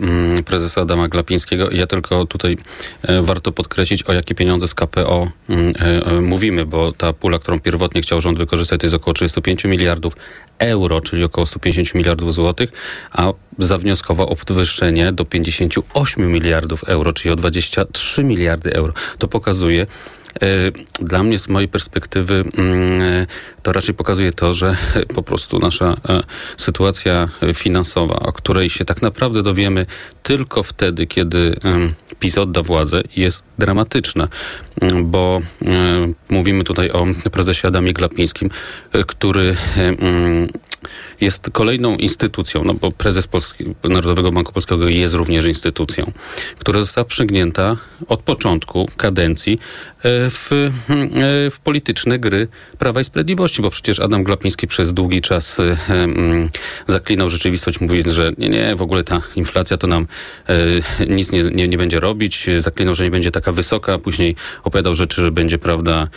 [0.00, 1.70] mm, prezesa Adama Glapińskiego.
[1.78, 2.56] Ja tylko tutaj
[3.02, 7.38] e, warto podkreślić, o jakie pieniądze z KPO mm, e, e, mówimy, bo ta pula,
[7.38, 10.16] którą pierwotnie chciał rząd wykorzystać, to jest około 35 miliardów
[10.58, 12.72] euro, czyli około 150 miliardów złotych,
[13.12, 18.92] a zawnioskował o podwyższenie do 58 miliardów euro, czyli o 23 miliardy euro.
[19.18, 19.86] To pokazuje,
[21.00, 23.26] Dla mnie, z mojej perspektywy, mm, e,
[23.62, 26.22] to raczej pokazuje to, że e, po prostu nasza e,
[26.56, 29.86] sytuacja e, finansowa, o której się tak naprawdę dowiemy
[30.22, 31.54] tylko wtedy, kiedy
[32.18, 34.28] PiS odda władzę, jest dramatyczna,
[34.80, 38.50] Mm, bo e, mówimy tutaj o prezesie Adamie Glapińskim,
[38.92, 40.48] e, który e, mm,
[41.20, 46.12] jest kolejną instytucją, no bo prezes Polski, Narodowego Banku Polskiego jest również instytucją,
[46.58, 47.76] która została przygnięta
[48.08, 50.70] od początku kadencji e, w, e,
[51.50, 52.48] w polityczne gry
[52.78, 56.48] Prawa i Sprawiedliwości, bo przecież Adam Glapiński przez długi czas e, mm,
[56.86, 60.06] zaklinał rzeczywistość, mówiąc, że nie, nie, w ogóle ta inflacja to nam
[61.08, 65.22] nic nie, nie, nie będzie robić, zaklinał, że nie będzie taka wysoka, później opowiadał rzeczy,
[65.22, 66.08] że będzie, prawda,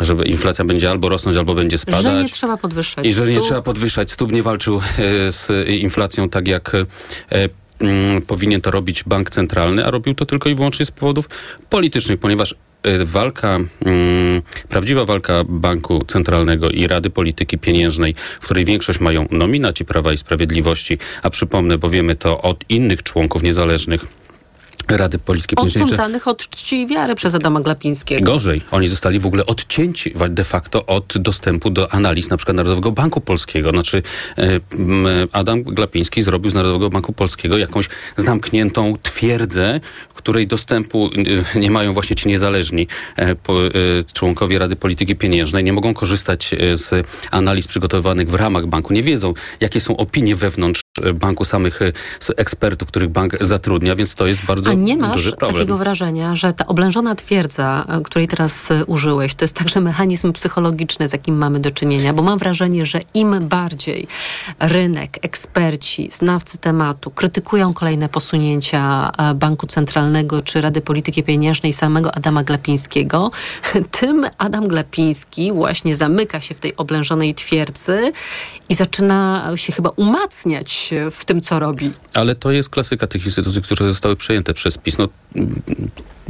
[0.00, 2.02] że inflacja będzie albo rosnąć, albo będzie spadać.
[2.02, 6.28] Że nie trzeba podwyższać I że nie trzeba podwyższać stóp, nie walczył e, z inflacją
[6.28, 6.84] tak jak e,
[7.80, 11.28] mm, powinien to robić bank centralny, a robił to tylko i wyłącznie z powodów
[11.70, 18.64] politycznych, ponieważ e, walka, mm, prawdziwa walka Banku Centralnego i Rady Polityki Pieniężnej, w której
[18.64, 24.25] większość mają nominaci Prawa i Sprawiedliwości, a przypomnę, bo wiemy to od innych członków niezależnych
[24.88, 28.32] Rady Polityki Pieniężnej, Odsądzanych od czci i wiary przez Adama Glapińskiego.
[28.32, 32.92] Gorzej, oni zostali w ogóle odcięci de facto od dostępu do analiz na przykład Narodowego
[32.92, 33.70] Banku Polskiego.
[33.70, 34.02] Znaczy
[35.32, 39.80] Adam Glapiński zrobił z Narodowego Banku Polskiego jakąś zamkniętą twierdzę,
[40.26, 41.10] której dostępu
[41.54, 42.86] nie mają właśnie ci niezależni
[43.18, 43.36] e, e,
[44.12, 45.64] członkowie Rady Polityki Pieniężnej.
[45.64, 48.92] Nie mogą korzystać e, z analiz przygotowywanych w ramach banku.
[48.92, 54.26] Nie wiedzą, jakie są opinie wewnątrz banku samych s- ekspertów, których bank zatrudnia, więc to
[54.26, 55.52] jest bardzo A nie masz duży problem.
[55.54, 60.32] takiego wrażenia, że ta oblężona twierdza, e, której teraz e, użyłeś, to jest także mechanizm
[60.32, 62.12] psychologiczny, z jakim mamy do czynienia?
[62.12, 64.06] Bo mam wrażenie, że im bardziej
[64.60, 72.42] rynek, eksperci, znawcy tematu krytykują kolejne posunięcia Banku Centralnego czy Rady Polityki Pieniężnej samego Adama
[72.44, 73.30] Glapińskiego,
[74.00, 78.12] tym Adam Glapiński właśnie zamyka się w tej oblężonej twierdzy
[78.68, 81.90] i zaczyna się chyba umacniać w tym, co robi.
[82.14, 84.98] Ale to jest klasyka tych instytucji, które zostały przejęte przez PiS.
[84.98, 85.08] No,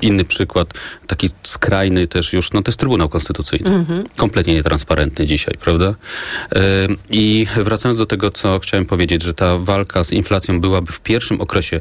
[0.02, 0.74] inny przykład,
[1.06, 3.70] taki skrajny też już, no to jest Trybunał Konstytucyjny.
[3.70, 4.04] Mhm.
[4.16, 5.86] Kompletnie nietransparentny dzisiaj, prawda?
[5.86, 11.00] Ym, I wracając do tego, co chciałem powiedzieć, że ta walka z inflacją byłaby w
[11.00, 11.80] pierwszym okresie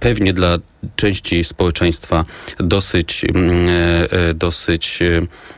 [0.00, 0.58] pewnie dla
[0.96, 2.24] części społeczeństwa
[2.58, 4.98] dosyć, mm, e, e, dosyć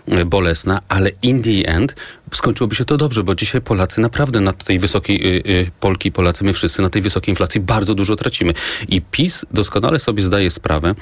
[0.09, 1.95] e, bolesna, ale in the end
[2.35, 6.45] skończyłoby się to dobrze, bo dzisiaj Polacy naprawdę na tej wysokiej, y, y, Polki, Polacy,
[6.45, 8.55] my wszyscy na tej wysokiej inflacji bardzo dużo tracimy.
[8.89, 10.95] I PiS doskonale sobie zdaje sprawę,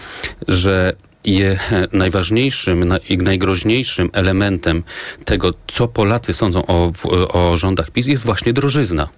[0.48, 0.92] że
[1.24, 1.58] je
[1.92, 4.82] najważniejszym na- i najgroźniejszym elementem
[5.24, 6.92] tego, co Polacy sądzą o,
[7.28, 9.08] o rządach PiS, jest właśnie drożyzna.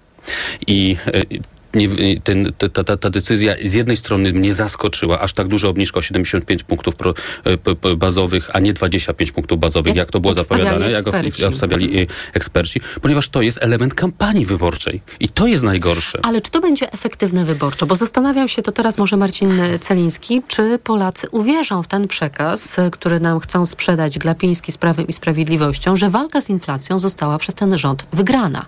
[0.67, 5.47] I y, nie, ten, ta, ta, ta decyzja z jednej strony mnie zaskoczyła, aż tak
[5.47, 9.87] duża obniżka o 75 punktów pro, e, p, p, bazowych, a nie 25 punktów bazowych,
[9.87, 11.43] jak, Jak to było zapowiadane, jak eksperci.
[11.43, 15.01] obs- obstawiali e, eksperci, ponieważ to jest element kampanii wyborczej.
[15.19, 16.19] I to jest najgorsze.
[16.23, 17.85] Ale czy to będzie efektywne wyborczo?
[17.85, 22.91] Bo zastanawiam się, to teraz może Marcin Celiński, czy Polacy uwierzą w ten przekaz, y,
[22.91, 27.55] który nam chcą sprzedać Glapiński z Prawem i Sprawiedliwością, że walka z inflacją została przez
[27.55, 28.65] ten rząd wygrana.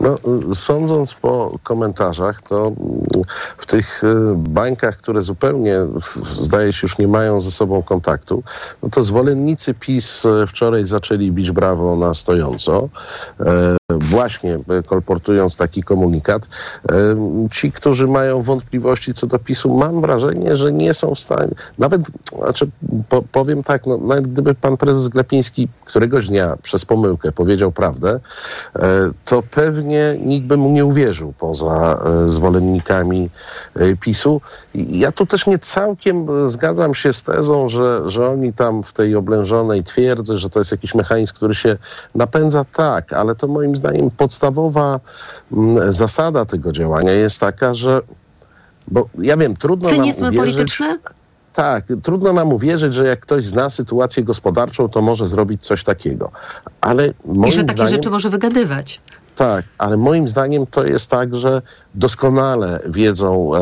[0.00, 0.18] No,
[0.52, 2.76] y, sądząc po komentarzach, to mm,
[3.56, 5.78] w tych y, bańkach, które zupełnie
[6.40, 8.42] zdaje się już nie mają ze sobą kontaktu,
[8.82, 12.88] no to zwolennicy PiS y, wczoraj zaczęli bić brawo na stojąco,
[13.40, 16.48] e, właśnie e, kolportując taki komunikat.
[16.88, 17.16] E,
[17.50, 22.02] Ci, którzy mają wątpliwości co do PiSu, mam wrażenie, że nie są w stanie, nawet,
[22.38, 22.70] znaczy
[23.08, 28.20] po, powiem tak, no, nawet gdyby pan prezes Glapiński któregoś dnia przez pomyłkę powiedział prawdę,
[28.76, 33.30] e, to pewnie nikt by mu nie uwierzył poza e, zwolennikami
[33.76, 34.40] e, PiSu.
[34.74, 38.92] Ja tu też nie całkiem e, zgadzam się z tezą, że, że oni tam w
[38.92, 41.76] tej oblężonej twierdzy, że to jest jakiś mechanizm, który się
[42.14, 42.64] napędza.
[42.64, 45.00] Tak, ale to moim zdaniem podstawowa
[45.88, 48.00] zasada tego działania jest taka, że
[48.88, 50.98] bo ja wiem, trudno Cynizmy nam uwierzyć, polityczne?
[51.52, 56.30] tak, trudno nam uwierzyć, że jak ktoś zna sytuację gospodarczą, to może zrobić coś takiego.
[56.80, 59.00] Ale moim I że takie zdaniem, rzeczy może wygadywać.
[59.36, 61.62] Tak, ale moim zdaniem to jest tak, że
[61.94, 63.60] doskonale wiedzą e,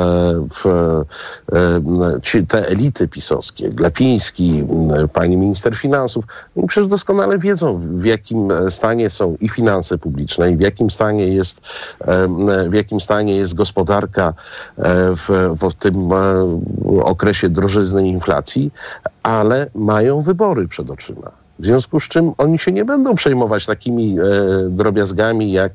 [0.55, 6.25] w, e, ci, te elity pisowskie, Glapiński, m, pani minister finansów,
[6.57, 11.29] oni przecież doskonale wiedzą, w jakim stanie są i finanse publiczne, i w jakim stanie
[11.29, 11.61] jest,
[12.01, 12.29] e,
[12.69, 14.83] w jakim stanie jest gospodarka e,
[15.17, 15.29] w,
[15.61, 18.71] w tym e, okresie drożyzny i inflacji,
[19.23, 21.31] ale mają wybory przed oczyma.
[21.61, 24.23] W związku z czym oni się nie będą przejmować takimi e,
[24.69, 25.73] drobiazgami jak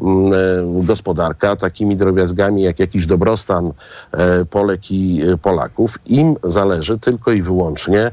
[0.00, 3.72] mm, e, gospodarka, takimi drobiazgami jak jakiś dobrostan
[4.12, 5.98] e, Polek i e, Polaków.
[6.06, 8.12] Im zależy tylko i wyłącznie e,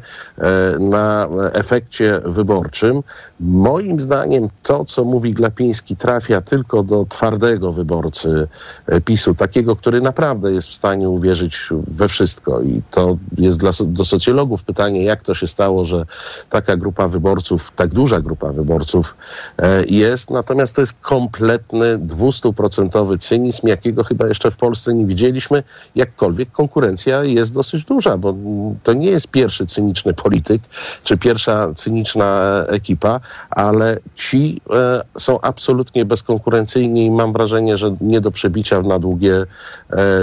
[0.80, 3.04] na efekcie wyborczym.
[3.40, 8.48] Moim zdaniem to, co mówi Glapiński, trafia tylko do twardego wyborcy
[8.88, 12.62] e, PiSu, takiego, który naprawdę jest w stanie uwierzyć we wszystko.
[12.62, 16.06] I to jest dla, do socjologów pytanie, jak to się stało, że
[16.50, 19.16] taka grupa wyborców, tak duża grupa wyborców
[19.58, 20.30] e, jest.
[20.30, 25.64] Natomiast to jest kompletny, dwustuprocentowy cynizm, jakiego chyba jeszcze w Polsce nie widzieliśmy.
[25.96, 28.36] Jakkolwiek konkurencja jest dosyć duża, bo
[28.84, 30.62] to nie jest pierwszy cyniczny polityk,
[31.04, 33.20] czy pierwsza cyniczna e, ekipa,
[33.50, 39.46] ale ci e, są absolutnie bezkonkurencyjni i mam wrażenie, że nie do przebicia na długie,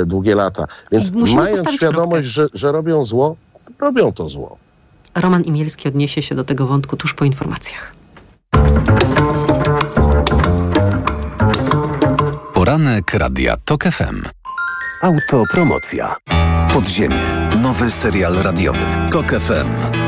[0.06, 0.66] długie lata.
[0.92, 3.36] Więc musimy mając świadomość, że, że robią zło,
[3.80, 4.67] robią to zło.
[5.20, 7.94] Roman Imielski odniesie się do tego wątku tuż po informacjach.
[12.54, 14.22] Poranek Radia TOK FM.
[15.02, 16.16] Autopromocja.
[16.72, 17.50] Podziemie.
[17.62, 18.86] Nowy serial radiowy.
[19.10, 20.07] TOK FM.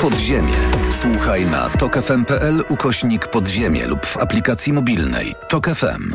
[0.00, 0.54] Podziemie.
[0.90, 5.34] Słuchaj na tokefm.pl ukośnik podziemie lub w aplikacji mobilnej.
[5.48, 6.14] TOK FM.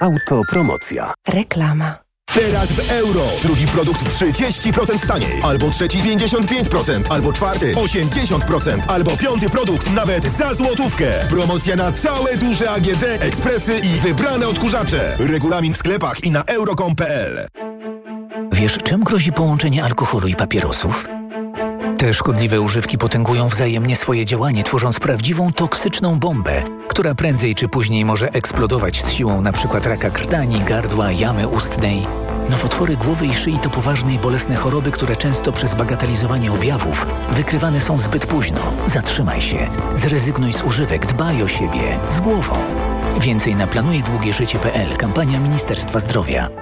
[0.00, 1.14] Autopromocja.
[1.28, 1.98] Reklama.
[2.34, 3.24] Teraz w euro.
[3.42, 5.40] Drugi produkt 30% taniej.
[5.42, 7.02] Albo trzeci 55%.
[7.10, 8.78] Albo czwarty 80%.
[8.88, 11.06] Albo piąty produkt nawet za złotówkę.
[11.28, 15.16] Promocja na całe duże AGD, ekspresy i wybrane odkurzacze.
[15.18, 17.46] Regulamin w sklepach i na euro.com.pl
[18.52, 21.08] Wiesz, czym grozi połączenie alkoholu i papierosów?
[22.02, 28.04] Te szkodliwe używki potęgują wzajemnie swoje działanie, tworząc prawdziwą toksyczną bombę, która prędzej czy później
[28.04, 29.80] może eksplodować z siłą np.
[29.84, 32.02] raka krtani, gardła, jamy ustnej.
[32.50, 37.80] Nowotwory głowy i szyi to poważne i bolesne choroby, które często przez bagatelizowanie objawów wykrywane
[37.80, 38.60] są zbyt późno.
[38.86, 42.54] Zatrzymaj się, zrezygnuj z używek, dbaj o siebie, z głową.
[43.20, 46.61] Więcej na planujedługieżycie.pl, kampania Ministerstwa Zdrowia.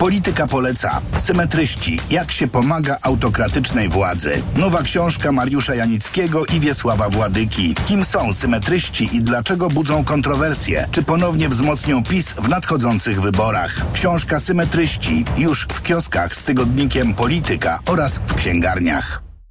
[0.00, 1.00] Polityka poleca.
[1.18, 2.00] Symetryści.
[2.10, 4.42] Jak się pomaga autokratycznej władzy.
[4.56, 7.74] Nowa książka Mariusza Janickiego i Wiesława Władyki.
[7.86, 10.88] Kim są symetryści i dlaczego budzą kontrowersje?
[10.90, 13.92] Czy ponownie wzmocnią PiS w nadchodzących wyborach?
[13.92, 19.29] Książka Symetryści już w kioskach z tygodnikiem Polityka oraz w księgarniach.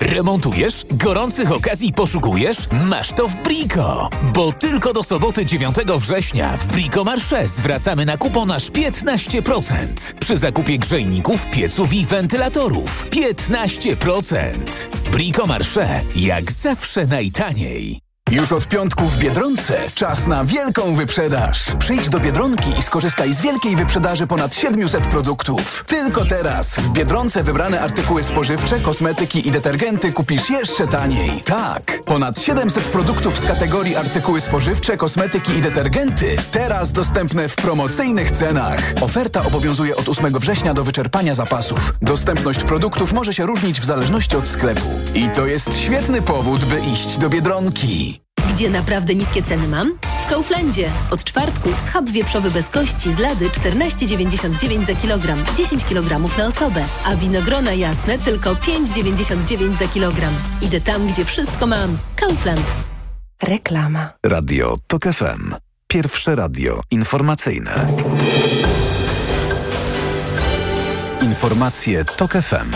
[0.00, 0.86] Remontujesz?
[0.90, 2.56] Gorących okazji poszukujesz?
[2.88, 4.08] Masz to w Brico!
[4.34, 9.86] Bo tylko do soboty 9 września w Brico Marche zwracamy na kupon aż 15%.
[10.20, 13.06] Przy zakupie grzejników, pieców i wentylatorów.
[13.10, 14.54] 15%!
[15.12, 16.02] Brico Marche.
[16.16, 18.09] Jak zawsze najtaniej.
[18.30, 21.64] Już od piątku w Biedronce czas na wielką wyprzedaż.
[21.78, 25.84] Przyjdź do Biedronki i skorzystaj z wielkiej wyprzedaży ponad 700 produktów.
[25.86, 31.42] Tylko teraz w Biedronce wybrane artykuły spożywcze, kosmetyki i detergenty kupisz jeszcze taniej.
[31.44, 38.30] Tak, ponad 700 produktów z kategorii artykuły spożywcze, kosmetyki i detergenty teraz dostępne w promocyjnych
[38.30, 38.92] cenach.
[39.00, 41.94] Oferta obowiązuje od 8 września do wyczerpania zapasów.
[42.02, 44.88] Dostępność produktów może się różnić w zależności od sklepu.
[45.14, 48.19] I to jest świetny powód, by iść do Biedronki.
[48.50, 49.98] Gdzie naprawdę niskie ceny mam?
[50.26, 50.90] W Kauflandzie.
[51.10, 56.84] Od czwartku schab wieprzowy bez kości z lady 14,99 za kilogram, 10 kg na osobę,
[57.06, 60.34] a winogrona jasne tylko 5,99 za kilogram.
[60.62, 61.98] Idę tam, gdzie wszystko mam.
[62.16, 62.66] Kaufland.
[63.42, 64.12] Reklama.
[64.26, 65.54] Radio TOK FM.
[65.88, 67.86] Pierwsze radio informacyjne.
[71.22, 72.70] Informacje TOK FM.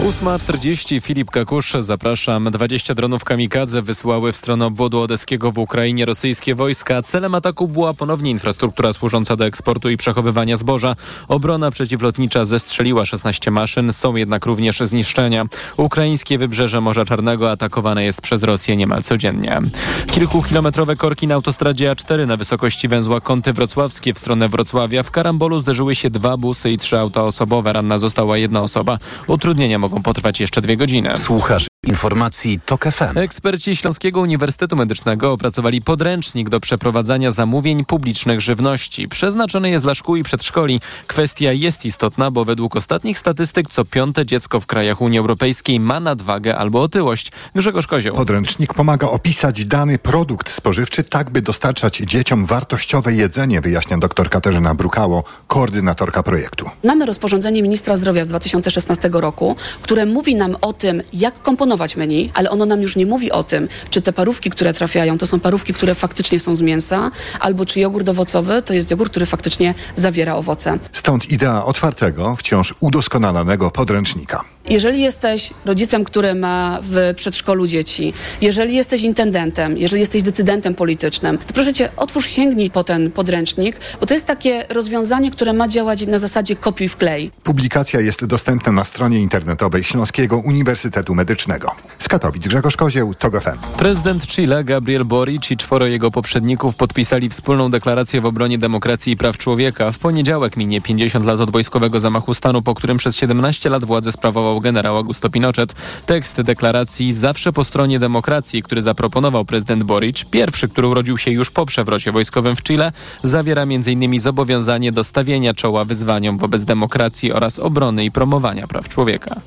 [0.00, 2.50] 8.40 Filip Kakusz, zapraszam.
[2.50, 7.02] 20 dronów kamikadze wysłały w stronę obwodu odeskiego w Ukrainie rosyjskie wojska.
[7.02, 10.96] Celem ataku była ponownie infrastruktura służąca do eksportu i przechowywania zboża.
[11.28, 15.44] Obrona przeciwlotnicza zestrzeliła 16 maszyn, są jednak również zniszczenia.
[15.76, 19.60] Ukraińskie wybrzeże Morza Czarnego atakowane jest przez Rosję niemal codziennie.
[20.06, 25.02] Kilkukilometrowe korki na autostradzie A4 na wysokości węzła Kąty Wrocławskie w stronę Wrocławia.
[25.02, 27.72] W karambolu zderzyły się dwa busy i trzy auta osobowe.
[27.72, 28.98] Ranna została jedna osoba.
[29.26, 31.16] Utrudnienia mogą potrwać jeszcze dwie godziny.
[31.16, 33.18] Słuchasz informacji TOK FM.
[33.18, 39.08] Eksperci Śląskiego Uniwersytetu Medycznego opracowali podręcznik do przeprowadzania zamówień publicznych żywności.
[39.08, 40.80] Przeznaczony jest dla szkół i przedszkoli.
[41.06, 46.00] Kwestia jest istotna, bo według ostatnich statystyk co piąte dziecko w krajach Unii Europejskiej ma
[46.00, 47.32] nadwagę albo otyłość.
[47.54, 48.16] Grzegorz Kozioł.
[48.16, 54.74] Podręcznik pomaga opisać dany produkt spożywczy tak, by dostarczać dzieciom wartościowe jedzenie, wyjaśnia dr Katarzyna
[54.74, 56.70] Brukało, koordynatorka projektu.
[56.84, 62.30] Mamy rozporządzenie ministra zdrowia z 2016 roku, które mówi nam o tym, jak komponować menu,
[62.34, 65.40] ale ono nam już nie mówi o tym, czy te parówki, które trafiają, to są
[65.40, 67.10] parówki, które faktycznie są z mięsa,
[67.40, 70.78] albo czy jogurt owocowy to jest jogurt, który faktycznie zawiera owoce.
[70.92, 74.44] Stąd idea otwartego, wciąż udoskonalanego podręcznika.
[74.68, 81.38] Jeżeli jesteś rodzicem, który ma w przedszkolu dzieci, jeżeli jesteś intendentem, jeżeli jesteś decydentem politycznym,
[81.38, 85.68] to proszę cię, otwórz, sięgnij po ten podręcznik, bo to jest takie rozwiązanie, które ma
[85.68, 87.30] działać na zasadzie kopiuj wklej.
[87.42, 91.70] Publikacja jest dostępna na stronie internetowej Śląskiego Uniwersytetu Medycznego.
[91.98, 93.58] Z Katowic Grzegorz Kozieł, TOG FM.
[93.78, 99.16] Prezydent Chile Gabriel Boric i czworo jego poprzedników podpisali wspólną deklarację w obronie demokracji i
[99.16, 99.90] praw człowieka.
[99.90, 104.12] W poniedziałek minie 50 lat od wojskowego zamachu stanu, po którym przez 17 lat władzę
[104.50, 105.74] sprawował generał Augusto Pinochet.
[106.06, 111.50] Tekst deklaracji zawsze po stronie demokracji, który zaproponował prezydent Boric, pierwszy, który urodził się już
[111.50, 112.92] po przewrocie wojskowym w Chile,
[113.22, 114.20] zawiera m.in.
[114.20, 119.40] zobowiązanie do stawienia czoła wyzwaniom wobec demokracji oraz obrony i promowania praw człowieka.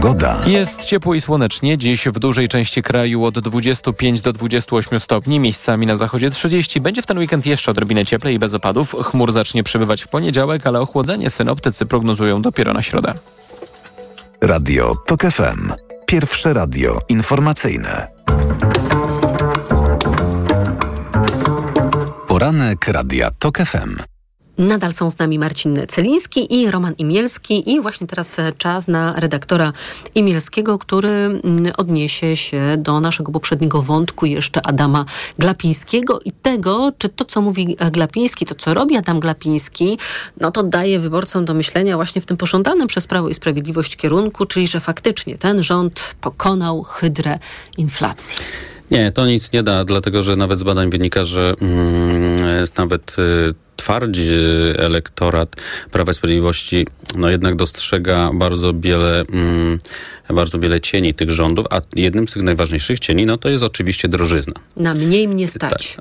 [0.00, 0.40] Pogoda.
[0.46, 1.78] Jest ciepło i słonecznie.
[1.78, 6.80] Dziś w dużej części kraju od 25 do 28 stopni, miejscami na zachodzie 30.
[6.80, 8.96] Będzie w ten weekend jeszcze odrobinę cieplej i bez opadów.
[9.02, 13.14] Chmur zacznie przybywać w poniedziałek, ale ochłodzenie synoptycy prognozują dopiero na środę.
[14.40, 15.72] Radio TOK FM.
[16.06, 18.08] Pierwsze radio informacyjne.
[22.26, 23.96] Poranek Radia TOK FM.
[24.60, 29.72] Nadal są z nami Marcin Celiński i Roman Imielski i właśnie teraz czas na redaktora
[30.14, 35.04] Imielskiego, który mm, odniesie się do naszego poprzedniego wątku jeszcze Adama
[35.38, 39.98] Glapińskiego i tego, czy to, co mówi Glapiński, to, co robi Adam Glapiński,
[40.40, 44.46] no to daje wyborcom do myślenia właśnie w tym pożądanym przez Prawo i Sprawiedliwość kierunku,
[44.46, 47.38] czyli że faktycznie ten rząd pokonał hydrę
[47.78, 48.36] inflacji.
[48.90, 53.54] Nie, to nic nie da, dlatego że nawet z badań wynika, że mm, nawet y,
[53.80, 54.30] twardzi
[54.78, 55.56] elektorat
[55.90, 59.78] Prawa i Sprawiedliwości no jednak dostrzega bardzo wiele, mm,
[60.30, 64.08] bardzo wiele cieni tych rządów, a jednym z tych najważniejszych cieni no to jest oczywiście
[64.08, 64.54] drożyzna.
[64.76, 65.96] Na mniej mnie stać.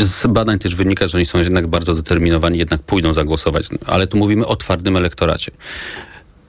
[0.00, 4.16] Z badań też wynika, że oni są jednak bardzo zdeterminowani, jednak pójdą zagłosować, ale tu
[4.16, 5.52] mówimy o twardym elektoracie.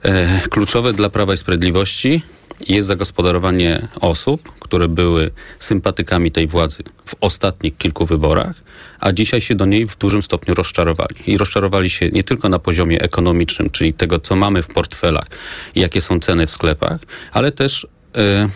[0.02, 2.22] E, kluczowe dla Prawa i Sprawiedliwości
[2.68, 8.54] jest zagospodarowanie osób, które były sympatykami tej władzy w ostatnich kilku wyborach,
[9.00, 11.14] a dzisiaj się do niej w dużym stopniu rozczarowali.
[11.26, 15.26] I rozczarowali się nie tylko na poziomie ekonomicznym, czyli tego, co mamy w portfelach
[15.74, 17.00] jakie są ceny w sklepach,
[17.32, 17.86] ale też
[18.16, 18.48] e, e,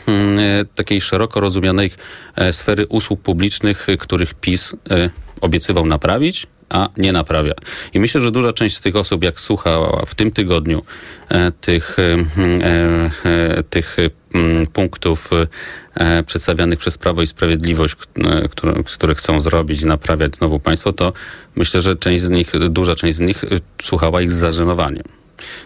[0.74, 1.90] takiej szeroko rozumianej
[2.36, 4.76] e, sfery usług publicznych, których PiS
[5.40, 7.54] obiecywał naprawić, a nie naprawia.
[7.94, 10.82] I myślę, że duża część z tych osób, jak słuchała w tym tygodniu
[11.28, 12.02] e, tych, e,
[13.24, 13.96] e, tych
[14.72, 15.30] punktów
[16.26, 17.94] przedstawianych przez Prawo i Sprawiedliwość,
[18.50, 21.12] które, które chcą zrobić, naprawiać znowu państwo, to
[21.56, 23.44] myślę, że część z nich, duża część z nich
[23.82, 25.04] słuchała ich z zażenowaniem.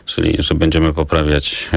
[0.04, 1.70] Czyli, że będziemy poprawiać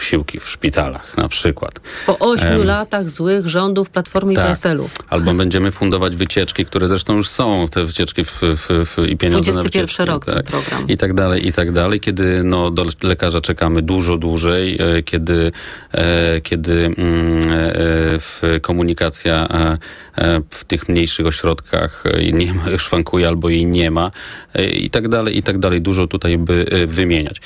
[0.00, 1.80] posiłki w szpitalach na przykład.
[2.06, 4.46] Po ośmiu Em, latach złych rządów Platformy i tak.
[4.46, 4.88] PSL-u.
[5.08, 9.52] Albo będziemy fundować wycieczki, które zresztą już są, te wycieczki w, w, w, i pieniądze
[9.52, 10.04] na 21 wycieczki.
[10.04, 10.88] rok ten tak, program.
[10.88, 12.00] I tak dalej, i tak dalej.
[12.00, 15.52] Kiedy no, do lekarza czekamy dużo dłużej, e, kiedy,
[15.92, 17.66] e, kiedy mm, e,
[18.18, 19.78] w komunikacja e,
[20.16, 24.10] e, w tych mniejszych ośrodkach e, nie ma, szwankuje albo jej nie ma
[24.54, 25.80] e, i tak dalej, i tak dalej.
[25.80, 27.40] Dużo tutaj by e, wymieniać.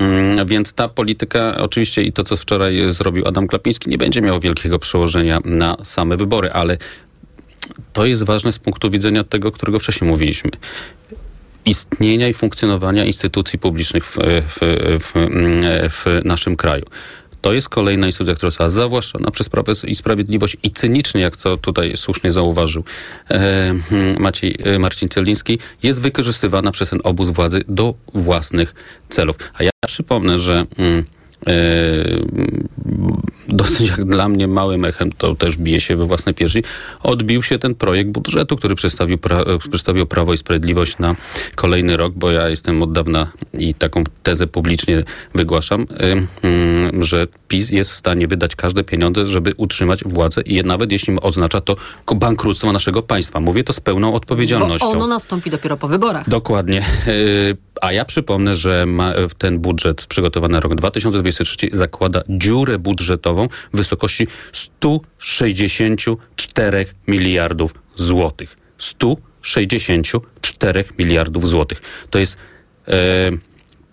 [0.00, 4.40] Mm, Więc ta polityka, oczywiście i to, co wczoraj zrobił Adam Klapiński, nie będzie miało
[4.40, 6.78] wielkiego przełożenia na same wybory, ale
[7.92, 10.50] to jest ważne z punktu widzenia tego, którego wcześniej mówiliśmy.
[11.64, 14.16] Istnienia i funkcjonowania instytucji publicznych w,
[14.48, 14.58] w,
[15.00, 15.12] w,
[15.90, 16.84] w naszym kraju.
[17.46, 21.56] To jest kolejna instytucja, która została zawłaszczona przez Prawo i Sprawiedliwość i cynicznie, jak to
[21.56, 22.84] tutaj słusznie zauważył
[23.30, 28.74] e, hmm, Maciej, e, Marcin Celiński, jest wykorzystywana przez ten obóz władzy do własnych
[29.08, 29.36] celów.
[29.54, 31.04] A ja przypomnę, że mm,
[33.48, 36.64] dosyć jak dla mnie małym echem, to też bije się we własne piersi,
[37.02, 39.44] odbił się ten projekt budżetu, który przedstawił, pra,
[40.08, 41.16] Prawo i Sprawiedliwość na
[41.54, 46.46] kolejny rok, bo ja jestem od dawna i taką tezę publicznie wygłaszam, y,
[46.98, 51.20] y, że PiS jest w stanie wydać każde pieniądze, żeby utrzymać władzę i nawet jeśli
[51.20, 51.76] oznacza to
[52.16, 53.40] bankructwo naszego państwa.
[53.40, 54.90] Mówię to z pełną Bo odpowiedzialnością.
[54.90, 56.28] ono nastąpi dopiero po wyborach.
[56.28, 56.84] Dokładnie.
[57.82, 58.86] A ja przypomnę, że
[59.38, 68.56] ten budżet przygotowany na rok 2023 zakłada dziurę budżetową w wysokości 164 miliardów złotych.
[68.78, 71.82] 164 miliardów złotych.
[72.10, 72.36] To jest
[72.88, 73.30] e,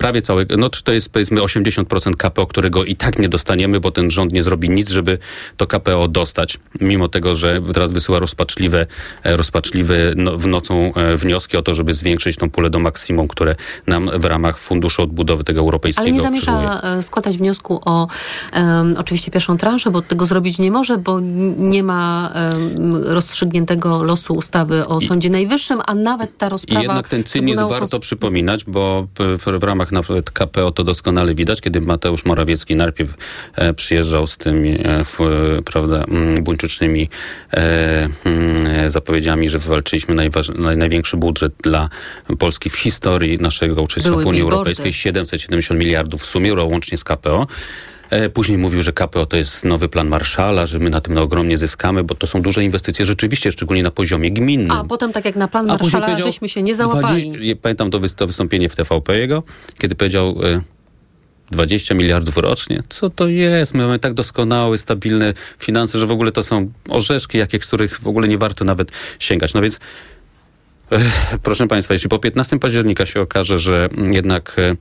[0.03, 3.91] prawie całe, no czy to jest powiedzmy 80% KPO, którego i tak nie dostaniemy, bo
[3.91, 5.17] ten rząd nie zrobi nic, żeby
[5.57, 8.85] to KPO dostać, mimo tego, że teraz wysyła rozpaczliwe,
[9.23, 13.27] e, rozpaczliwe no, w nocą e, wnioski o to, żeby zwiększyć tą pulę do maksimum,
[13.27, 13.55] które
[13.87, 18.07] nam w ramach Funduszu Odbudowy tego europejskiego Ale nie zamierza e, składać wniosku o
[18.53, 21.19] em, oczywiście pierwszą transzę, bo tego zrobić nie może, bo
[21.57, 26.81] nie ma em, rozstrzygniętego losu ustawy o Sądzie Najwyższym, a nawet ta I rozprawa...
[26.81, 31.81] jednak ten cynizm warto przypominać, bo w, w ramach nawet KPO to doskonale widać, kiedy
[31.81, 33.13] Mateusz Morawiecki najpierw
[33.55, 35.03] e, przyjeżdżał z tymi e,
[35.65, 37.09] prawda, mm, buńczycznymi
[37.53, 41.89] e, mm, zapowiedziami, że wywalczyliśmy najważ- naj, największy budżet dla
[42.39, 44.41] Polski w historii naszego uczestnictwa w Unii.
[44.41, 47.47] Europejskiej, 770 miliardów w sumie, łącznie z KPO.
[48.13, 51.57] E, Później mówił, że KPO to jest nowy plan Marszala, że my na tym ogromnie
[51.57, 54.71] zyskamy, bo to są duże inwestycje rzeczywiście, szczególnie na poziomie gminnym.
[54.71, 57.29] A potem, tak jak na plan Marszala, żeśmy się nie załapali.
[57.29, 59.43] Dwadzie- je- Pamiętam to, wys- to wystąpienie w TVP jego,
[59.79, 60.61] kiedy powiedział e,
[61.51, 62.83] 20 miliardów rocznie.
[62.89, 63.73] Co to jest?
[63.73, 68.07] My mamy tak doskonałe, stabilne finanse, że w ogóle to są orzeszki, jakie, których w
[68.07, 69.53] ogóle nie warto nawet sięgać.
[69.53, 69.79] No więc
[70.91, 70.99] e,
[71.43, 74.75] proszę Państwa, jeśli po 15 października się okaże, że jednak e,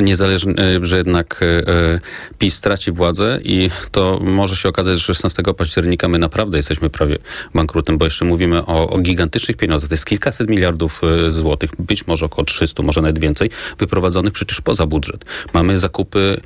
[0.00, 2.00] niezależnie, e, że jednak e, e,
[2.38, 7.18] PiS straci władzę i to może się okazać, że 16 października my naprawdę jesteśmy prawie
[7.54, 9.88] bankrutem, bo jeszcze mówimy o, o gigantycznych pieniądzach.
[9.88, 14.86] To jest kilkaset miliardów złotych, być może około 300, może nawet więcej, wyprowadzonych przecież poza
[14.86, 15.24] budżet.
[15.54, 16.40] Mamy zakupy,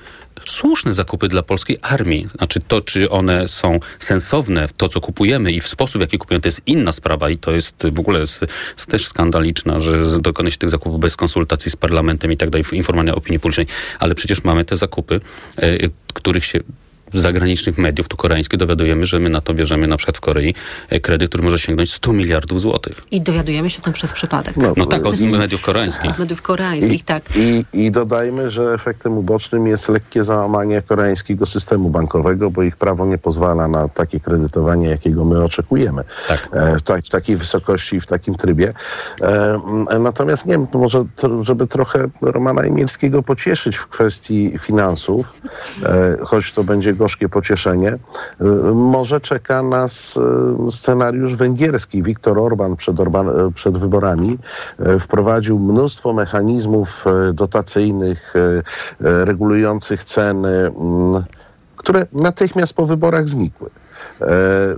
[0.47, 2.29] słuszne zakupy dla polskiej armii.
[2.39, 6.49] Znaczy to, czy one są sensowne, to co kupujemy i w sposób, jaki kupujemy, to
[6.49, 8.45] jest inna sprawa i to jest w ogóle jest,
[8.77, 12.51] jest też skandaliczna, że z- dokona się tych zakupów bez konsultacji z parlamentem i tak
[12.51, 13.67] dalej, informowania opinii publicznej.
[13.99, 15.21] Ale przecież mamy te zakupy,
[15.57, 15.79] e,
[16.15, 16.61] których się
[17.13, 20.55] z zagranicznych mediów, tu koreańskich, dowiadujemy, że my na to bierzemy na przykład w Korei
[20.89, 23.03] e, kredyt, który może sięgnąć 100 miliardów złotych.
[23.11, 24.55] I dowiadujemy się o tym przez przypadek.
[24.77, 26.19] No tak, od mediów koreańskich.
[26.19, 27.23] Mediów koreańskich, tak.
[27.37, 33.07] I, I dodajmy, że efektem ubocznym jest lekkie załamanie koreańskiego systemu bankowego, bo ich prawo
[33.07, 36.03] nie pozwala na takie kredytowanie, jakiego my oczekujemy.
[36.53, 38.73] E, w, tak, w takiej wysokości i w takim trybie.
[39.21, 39.61] E,
[39.99, 45.43] natomiast nie wiem, może tr- żeby trochę Romana Imielskiego pocieszyć w kwestii finansów,
[45.83, 48.45] e, choć to będzie gorzkie pocieszenie, e,
[48.75, 50.19] może czeka nas
[50.67, 52.03] e, scenariusz węgierski.
[52.03, 54.39] Viktor Orban przed, Orban, e, przed wyborami
[55.01, 58.35] wprowadził mnóstwo mechanizmów dotacyjnych,
[59.01, 60.71] regulujących ceny,
[61.77, 63.71] które natychmiast po wyborach znikły.
[64.21, 64.25] E,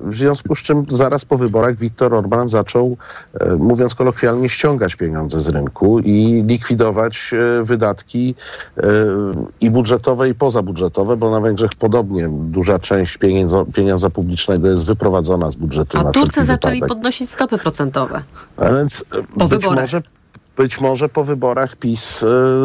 [0.03, 2.97] W związku z czym zaraz po wyborach Viktor Orban zaczął,
[3.41, 7.31] e, mówiąc kolokwialnie, ściągać pieniądze z rynku i likwidować
[7.61, 8.35] e, wydatki
[9.61, 15.51] i budżetowe, i pozabudżetowe, bo na Węgrzech podobnie duża część pieniądza, pieniądza publicznego jest wyprowadzona
[15.51, 15.99] z budżetu.
[15.99, 16.89] A Turcy zaczęli wypadek.
[16.97, 18.23] podnosić stopy procentowe.
[18.57, 19.05] A więc
[19.39, 19.81] Po wyborach.
[19.81, 20.03] Może,
[20.57, 22.19] być może po wyborach PiS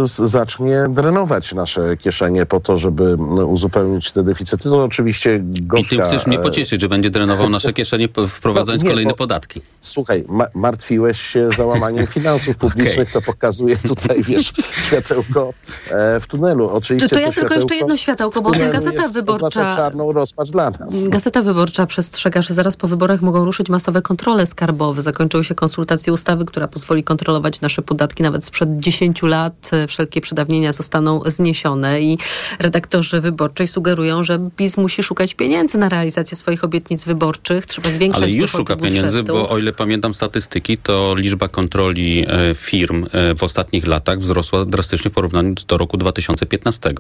[0.06, 3.16] z- zacznie drenować nasze kieszenie po to, żeby
[3.48, 4.64] uzupełnić te deficyty.
[4.64, 5.96] To oczywiście I gorzka...
[5.96, 9.18] ty chcesz mnie e, pocieszyć, że będzie drenował nasze kieszenie, wprowadzając No, nie, kolejne bo-
[9.18, 9.62] podatki.
[9.82, 15.54] Słuchaj, ma- martwiłeś się załamaniem finansów publicznych, to pokazuje tutaj, wiesz, światełko
[15.92, 16.70] e, w tunelu.
[16.70, 19.76] Oczywiście To, to ja tylko jeszcze jedno światełko, bo Gazeta jest- Wyborcza...
[19.76, 21.04] czarną rozpacz dla nas.
[21.04, 25.02] Gazeta Wyborcza przestrzega, że zaraz po wyborach mogą ruszyć masowe kontrole skarbowe.
[25.02, 29.70] Zakończyły się konsultacje ustawy, która pozwoli kontrolować nasze podatki nawet sprzed 10 lat.
[29.74, 32.18] E, Wszelkie przedawnienia zostaną zniesione i
[32.60, 37.66] redaktorzy wyborczej sugerują, że PiS musi szukać pieniędzy na realizację swoich obietnic wyborczych.
[37.66, 39.34] Trzeba zwiększać Ale już szuka pieniędzy, budżetu.
[39.34, 44.66] bo o ile pamiętam statystyki, to liczba kontroli e, firm e, w ostatnich latach wzrosła
[44.66, 46.94] drastycznie w porównaniu do roku 2015.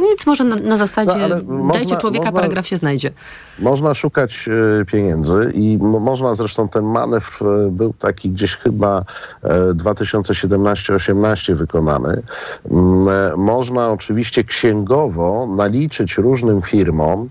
[0.00, 3.12] Nic może na, na zasadzie No, dajcie można- człowieka, można- paragraf się znajdzie.
[3.58, 4.48] Można szukać
[4.80, 9.02] e, pieniędzy i mo- można zresztą ten manewr e, był taki gdzieś chyba
[9.42, 12.22] e, 2017-18 wykonany.
[12.70, 17.28] Mm, e, Można oczywiście księgowo naliczyć różnym firmom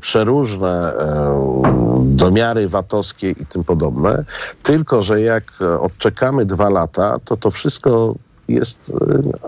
[0.00, 0.92] przeróżne
[2.02, 4.24] domiary VAT-owskie i tym podobne,
[4.62, 5.44] tylko że jak
[5.80, 8.14] odczekamy dwa lata, to to wszystko
[8.48, 8.92] jest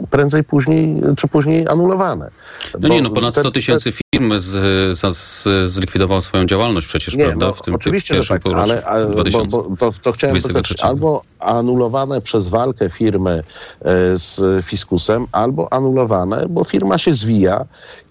[0.03, 2.30] e, prędzej później czy później anulowane.
[2.74, 6.86] No Bo nie, no ponad te- 100 tysięcy firm z, za- z, zlikwidowało swoją działalność
[6.86, 7.46] przecież, Nie, prawda?
[7.46, 9.49] no, w tym oczywiście, pierwszym tak, półroczu ale, ale bo, 2000.
[9.57, 10.84] bo, to, to chciałem powiedzieć, 23.
[10.86, 13.44] albo anulowane przez walkę firmy e,
[14.18, 17.64] z fiskusem, albo anulowane, bo firma się zwija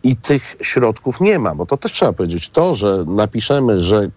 [0.04, 2.50] i tych środków nie ma, bo to też trzeba powiedzieć.
[2.50, 4.10] To, że napiszemy, że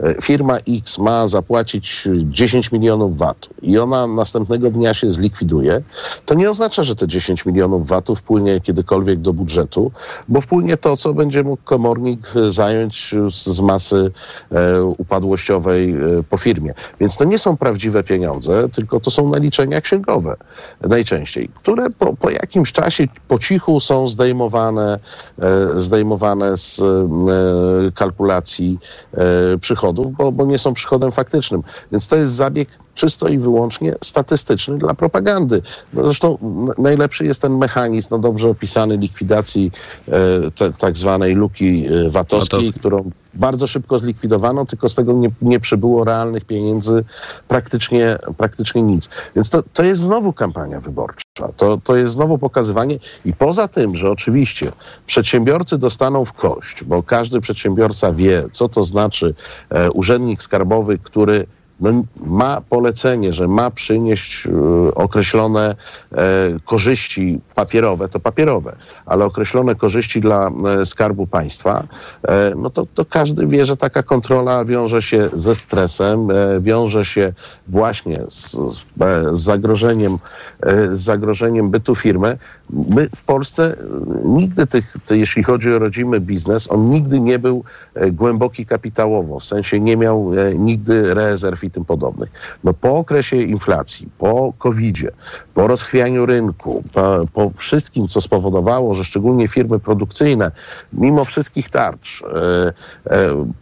[0.00, 5.82] e, firma X ma zapłacić 10 milionów VAT i ona następnego dnia się zlikwiduje,
[6.26, 9.92] to nie oznacza, że te 10 milionów VAT-u wpłynie kiedykolwiek do budżetu,
[10.28, 14.10] bo wpłynie to, co będzie mógł komornik e, zająć z, masy
[14.52, 15.96] e, upadłościowej e,
[16.30, 16.74] po firmie.
[17.00, 20.36] Więc to nie są prawdziwe pieniądze, tylko to są naliczenia księgowe
[20.80, 24.98] najczęściej, które po, po jakimś czasie po cichu są zdejmowane,
[25.37, 25.37] e,
[25.76, 28.78] zdejmowane z e, kalkulacji
[29.12, 31.62] e, przychodów, bo, bo nie są przychodem faktycznym.
[31.92, 35.62] Więc to jest zabieg czysto i wyłącznie statystyczny dla propagandy.
[35.92, 36.38] No zresztą
[36.78, 39.72] najlepszy jest ten mechanizm, no dobrze opisany likwidacji
[40.08, 45.30] e, te, tak zwanej luki e, VAT-owskiej, którą bardzo szybko zlikwidowano, tylko z tego nie,
[45.42, 47.04] nie przybyło realnych pieniędzy
[47.48, 49.08] praktycznie, praktycznie nic.
[49.36, 51.27] Więc to, to jest znowu kampania wyborcza.
[51.56, 52.98] To, to jest znowu pokazywanie.
[53.24, 54.72] I poza tym, że oczywiście
[55.06, 59.34] przedsiębiorcy dostaną w kość, bo każdy przedsiębiorca wie, co to znaczy
[59.70, 61.46] e, urzędnik skarbowy, który
[61.80, 61.90] no,
[62.26, 65.76] ma polecenie, że ma przynieść y, określone
[66.12, 66.16] e,
[66.64, 68.76] korzyści papierowe, to papierowe,
[69.06, 70.50] ale określone korzyści dla
[70.80, 71.86] e, Skarbu Państwa,
[72.28, 77.04] e, no to, to każdy wie, że taka kontrola wiąże się ze stresem, e, wiąże
[77.04, 77.32] się
[77.68, 78.84] właśnie z, z,
[79.32, 80.18] zagrożeniem,
[80.60, 82.38] e, z zagrożeniem bytu firmy.
[82.70, 83.84] My w Polsce e,
[84.24, 87.64] nigdy tych, ty, jeśli chodzi o rodzimy biznes, on nigdy nie był
[87.94, 92.30] e, głęboki kapitałowo, w sensie nie miał e, nigdy rezerw i tym podobnych.
[92.64, 95.10] No po okresie inflacji, po COVID-zie,
[95.54, 100.50] po rozchwianiu rynku, po, po wszystkim, co spowodowało, że szczególnie firmy produkcyjne,
[100.92, 102.22] mimo wszystkich tarcz,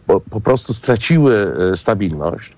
[0.07, 2.56] po, po prostu straciły stabilność,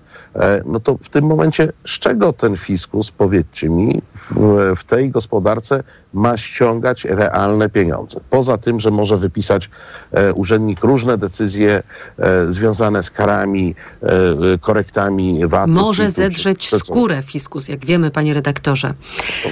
[0.66, 5.82] no to w tym momencie z czego ten fiskus, powiedzcie mi, w, w tej gospodarce
[6.14, 8.20] ma ściągać realne pieniądze?
[8.30, 9.70] Poza tym, że może wypisać
[10.12, 11.82] e, urzędnik różne decyzje
[12.18, 15.70] e, związane z karami, e, e, korektami VAT.
[15.70, 18.94] Może zedrzeć skórę fiskus, jak wiemy, panie redaktorze.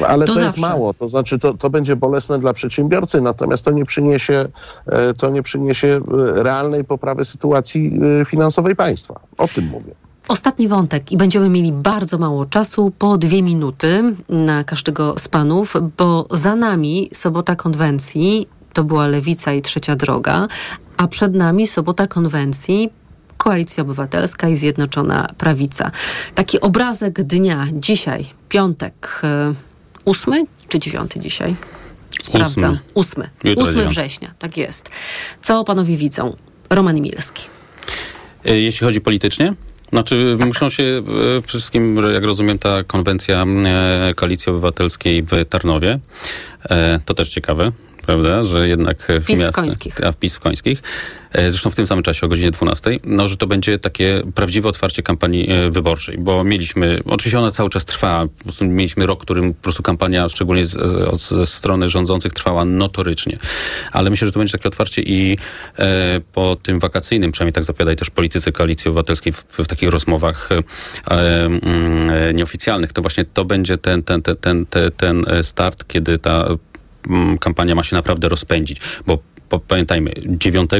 [0.06, 3.70] Ale to, To jest mało, to znaczy to, to będzie bolesne dla przedsiębiorcy, natomiast to
[3.70, 4.48] nie przyniesie,
[4.86, 9.20] e, to nie przyniesie e, realnej poprawy sytuacji e, finansowej państwa.
[9.38, 10.07] O tym mówię.
[10.28, 15.74] Ostatni wątek i będziemy mieli bardzo mało czasu, po dwie minuty na każdego z panów,
[15.98, 20.48] bo za nami sobota konwencji, to była Lewica i Trzecia Droga,
[20.96, 22.90] a przed nami sobota konwencji
[23.36, 25.90] Koalicja Obywatelska i Zjednoczona Prawica.
[26.34, 29.54] Taki obrazek dnia dzisiaj, piątek, e,
[30.04, 31.56] ósmy czy dziewiąty dzisiaj?
[32.22, 32.78] Sprawdzam.
[32.94, 33.30] Ósmy.
[33.56, 33.86] Ósmy.
[33.86, 34.88] Września, tak jest.
[35.42, 36.36] Co panowie widzą?
[36.70, 37.44] Roman Milski.
[38.44, 39.54] E, Jeśli chodzi politycznie?
[39.92, 41.02] Znaczy, muszą się e,
[41.42, 45.98] przede wszystkim, jak rozumiem, ta konwencja e, Koalicji Obywatelskiej w Tarnowie.
[46.70, 47.72] E, to też ciekawe,
[48.08, 50.04] prawda, że jednak w Wpis w miastach- Końskich.
[50.04, 50.82] A wpis w Końskich.
[51.32, 52.98] E, Zresztą w tym samym czasie o godzinie 12.
[53.04, 57.70] No, że to będzie takie prawdziwe otwarcie kampanii e, wyborczej, bo mieliśmy, oczywiście ona cały
[57.70, 58.26] czas trwa,
[58.60, 60.70] mieliśmy rok, którym po prostu kampania, szczególnie z,
[61.20, 63.38] z, ze strony rządzących, trwała notorycznie.
[63.92, 65.38] Ale myślę, że to będzie takie otwarcie i
[65.78, 70.48] e, po tym wakacyjnym, przynajmniej tak zapowiadają też politycy Koalicji Obywatelskiej w, w takich rozmowach
[70.52, 70.56] e,
[71.46, 74.36] mm, e, nieoficjalnych, to właśnie to będzie ten, ten, ten,
[74.66, 76.48] ten, ten, e, start, kiedy ta
[77.40, 79.18] kampania ma się naprawdę rozpędzić, bo
[79.68, 80.70] pamiętajmy, 9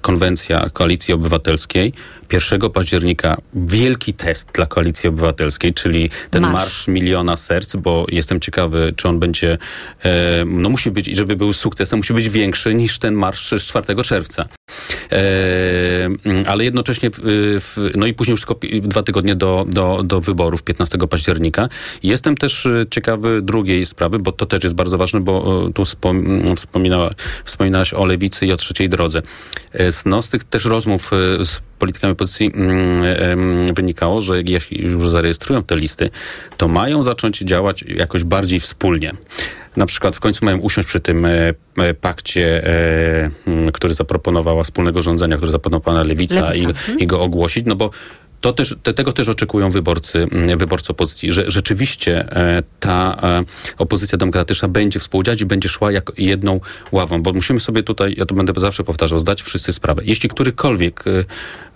[0.00, 1.92] konwencja Koalicji Obywatelskiej,
[2.32, 6.54] 1 października wielki test dla Koalicji Obywatelskiej, czyli ten Marsz.
[6.54, 9.58] marsz, miliona serc, bo jestem ciekawy, czy on będzie,
[10.04, 13.62] e, no musi być, i żeby był sukcesem, musi być większy niż ten marsz z
[13.62, 14.42] 4 czerwca.
[14.42, 15.22] E, mm,
[16.46, 17.20] ale jednocześnie, w,
[17.60, 21.68] w, no i później już tylko dwa tygodnie do, do, do wyborów 15 października.
[22.02, 26.56] Jestem też e, ciekawy drugiej sprawy, bo to też jest bardzo ważne, bo tu mm,
[26.56, 27.10] wspominała,
[27.44, 29.22] wspominałaś o lewicy i o trzeciej drodze.
[30.06, 35.76] No, z tych też rozmów z politykami opozycji mm, wynikało, że jeśli już zarejestrują te
[35.76, 36.10] listy,
[36.56, 39.12] to mają zacząć działać jakoś bardziej wspólnie.
[39.76, 41.30] Na przykład w końcu mają usiąść przy tym e,
[41.78, 47.64] e, pakcie, e, który zaproponowała wspólnego rządzenia, który zaproponowała Lewica, Lewica, I, i go ogłosić,
[47.66, 47.90] no bo
[48.42, 53.44] to też, te, tego też oczekują wyborcy, mm, wyborcy opozycji, że rzeczywiście e, ta e,
[53.78, 56.60] opozycja demokratyczna będzie współdziałać i będzie szła jak jedną
[56.92, 60.02] ławą, bo musimy sobie tutaj, ja to będę zawsze powtarzał, zdać wszyscy sprawę.
[60.04, 61.04] Jeśli którykolwiek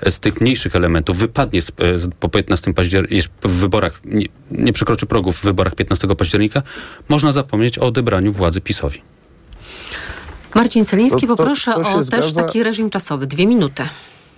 [0.00, 4.26] e, z tych mniejszych elementów wypadnie z, e, z, po 15 października, w wyborach, nie,
[4.50, 6.62] nie przekroczy progów w wyborach 15 października,
[7.08, 9.02] można zapomnieć o odebraniu władzy PiSowi.
[10.54, 12.42] Marcin Celiński, To- to- poproszę to o też zgadza.
[12.42, 13.26] taki reżim czasowy.
[13.26, 13.82] Dwie minuty.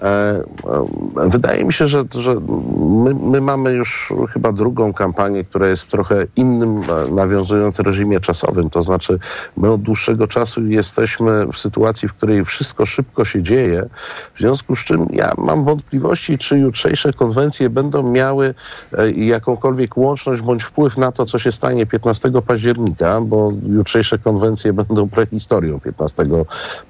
[0.02, 2.34] E, e, Wydaje mi się, że, że
[2.80, 8.20] my, my mamy już chyba drugą kampanię, która jest w trochę innym, e, nawiązując reżimie
[8.20, 8.70] czasowym.
[8.70, 9.18] To znaczy,
[9.56, 13.88] my od dłuższego czasu jesteśmy w sytuacji, w której wszystko szybko się dzieje.
[14.34, 18.54] W związku z czym ja mam wątpliwości, czy jutrzejsze konwencje będą miały
[19.16, 25.08] jakąkolwiek łączność bądź wpływ na to, co się stanie 15 października, bo jutrzejsze konwencje będą
[25.08, 26.26] prehistorią 15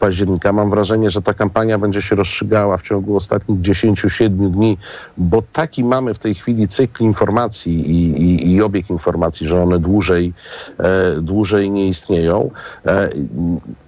[0.00, 0.52] października.
[0.52, 4.78] Mam wrażenie, że ta kampania będzie się rozstrzygała w ciągu ostatnich 10-7 dni,
[5.16, 9.78] bo taki mamy w tej chwili cykl informacji i, i, i obieg informacji, że one
[9.78, 10.32] dłużej,
[10.78, 12.51] e, dłużej nie istnieją.
[12.86, 13.11] E,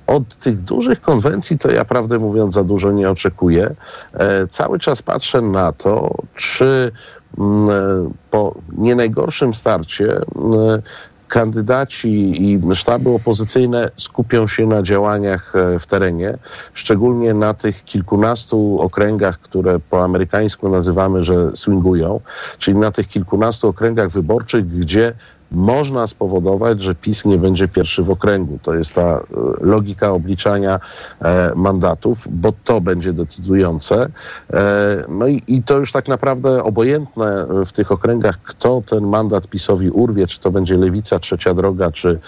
[0.06, 3.74] od tych dużych konwencji to ja prawdę mówiąc za dużo nie oczekuję.
[4.14, 6.92] E, cały czas patrzę na to, czy
[7.38, 10.82] mm, po nie najgorszym starcie mm,
[11.30, 12.10] kandydaci
[12.42, 16.38] i sztaby opozycyjne skupią się na działaniach e, w terenie,
[16.74, 22.20] szczególnie na tych kilkunastu okręgach, które po amerykańsku nazywamy, że swingują,
[22.58, 25.12] czyli na tych kilkunastu okręgach wyborczych, gdzie
[25.52, 28.58] można spowodować, że PiS nie będzie pierwszy w okręgu.
[28.62, 29.22] To jest ta e,
[29.60, 30.80] logika obliczania
[31.20, 34.08] e, mandatów, bo to będzie decydujące.
[34.52, 39.48] E, no i, i to już tak naprawdę obojętne w tych okręgach, kto ten mandat
[39.48, 42.18] PiSowi urwie, czy to będzie Lewica, Trzecia Droga, czy,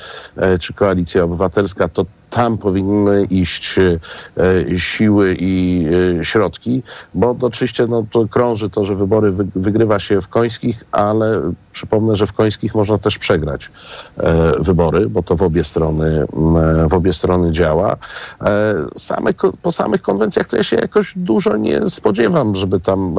[0.61, 5.87] czy Koalicja Obywatelska, to tam powinny iść e, siły i
[6.21, 6.83] e, środki,
[7.15, 12.17] bo oczywiście no, to krąży to, że wybory wy, wygrywa się w Końskich, ale przypomnę,
[12.17, 13.71] że w Końskich można też przegrać
[14.17, 16.27] e, wybory, bo to w obie strony,
[16.89, 17.97] w obie strony działa.
[18.97, 23.15] Same, po samych konwencjach to ja się jakoś dużo nie spodziewam, żeby tam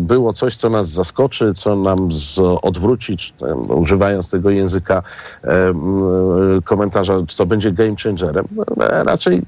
[0.00, 5.02] było coś, co nas zaskoczy, co nam z, odwróci, no, używając tego języka
[6.64, 8.46] komentarza, co będzie game changerem.
[8.50, 9.42] No, raczej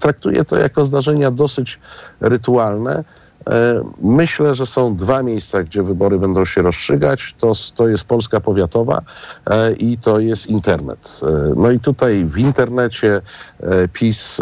[0.00, 1.78] traktuję to jako zdarzenia dosyć
[2.20, 3.04] rytualne.
[3.50, 7.34] E, myślę, że są dwa miejsca, gdzie wybory będą się rozstrzygać.
[7.38, 9.02] To, to jest Polska Powiatowa
[9.46, 11.20] e, i to jest internet.
[11.22, 13.20] E, no i tutaj w internecie
[13.92, 14.40] PiS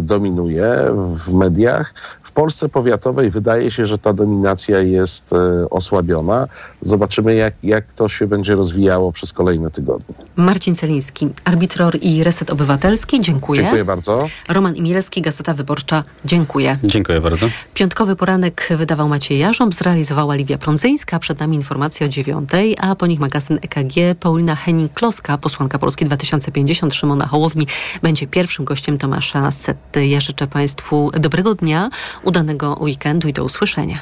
[0.00, 1.94] dominuje w mediach.
[2.36, 6.48] Polsce powiatowej wydaje się, że ta dominacja jest e, osłabiona.
[6.82, 10.14] Zobaczymy, jak, jak to się będzie rozwijało przez kolejne tygodnie.
[10.36, 13.60] Marcin Celiński, arbitror i Reset Obywatelski, dziękuję.
[13.60, 14.28] Dziękuję bardzo.
[14.48, 16.78] Roman Imilewski, Gazeta Wyborcza, dziękuję.
[16.82, 17.46] Dziękuję bardzo.
[17.74, 23.06] Piątkowy poranek wydawał Maciej Jarząb, zrealizowała Liwia Prądzyńska, przed nami informacje o dziewiątej, a po
[23.06, 27.66] nich magazyn EKG Paulina Henning-Kloska, posłanka Polski 2050, Szymona Hołowni,
[28.02, 30.06] będzie pierwszym gościem Tomasza Setty.
[30.06, 31.90] Ja życzę Państwu dobrego dnia
[32.26, 33.98] udanego weekendu i do usłyszenia.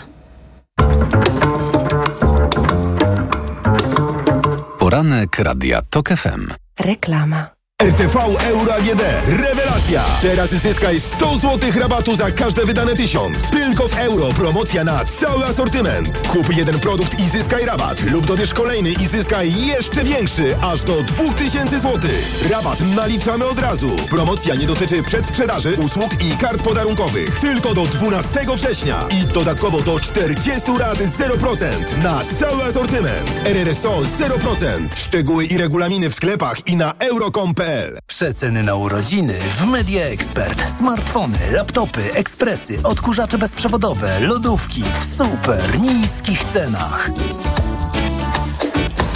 [4.78, 6.52] Poranek Radia TOK FM.
[6.80, 7.53] Reklama.
[7.82, 9.02] RTV Euro AGD.
[9.26, 10.04] Rewelacja!
[10.22, 13.50] Teraz zyskaj 100 zł rabatu za każde wydane tysiąc.
[13.50, 14.32] Tylko w euro.
[14.32, 16.28] Promocja na cały asortyment.
[16.28, 18.02] Kup jeden produkt i zyskaj rabat.
[18.02, 20.56] Lub dobierz kolejny i zyskaj jeszcze większy.
[20.62, 22.10] Aż do 2000 zł.
[22.50, 23.96] Rabat naliczamy od razu.
[24.10, 27.40] Promocja nie dotyczy przedsprzedaży, usług i kart podarunkowych.
[27.40, 29.04] Tylko do 12 września.
[29.10, 31.64] I dodatkowo do 40 rat 0%
[32.02, 33.42] na cały asortyment.
[33.44, 34.88] RRSO 0%.
[34.96, 37.63] Szczegóły i regulaminy w sklepach i na euro.com.pl
[38.06, 40.70] Przeceny na urodziny w Media Expert.
[40.78, 47.10] Smartfony, laptopy, ekspresy, odkurzacze bezprzewodowe, lodówki w super niskich cenach.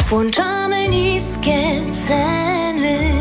[0.09, 3.18] Włączamy niskie ceny.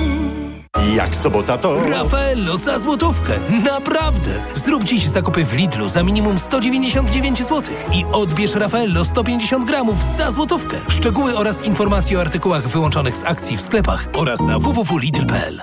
[0.96, 1.90] Jak sobota to...
[1.90, 3.40] Rafaello za złotówkę.
[3.64, 4.44] Naprawdę.
[4.54, 10.32] Zrób dziś zakupy w Lidlu za minimum 199 zł i odbierz Rafaello 150 gramów za
[10.32, 10.78] złotówkę.
[10.88, 15.62] Szczegóły oraz informacje o artykułach wyłączonych z akcji w sklepach oraz na www.lidl.pl.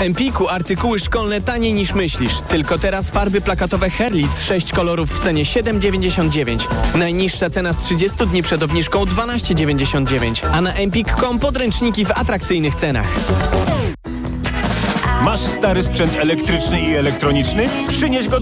[0.00, 2.32] Empiku artykuły szkolne taniej niż myślisz.
[2.48, 6.66] Tylko teraz farby plakatowe Herlitz 6 kolorów w cenie 7,99.
[6.94, 10.46] Najniższa cena z 30 dni przed obniżką 12,99.
[10.52, 13.06] A na empik.com podręczniki w atrakcyjnych cenach.
[15.22, 17.68] Masz stary sprzęt elektryczny i elektroniczny?
[17.88, 18.36] Przynieś go do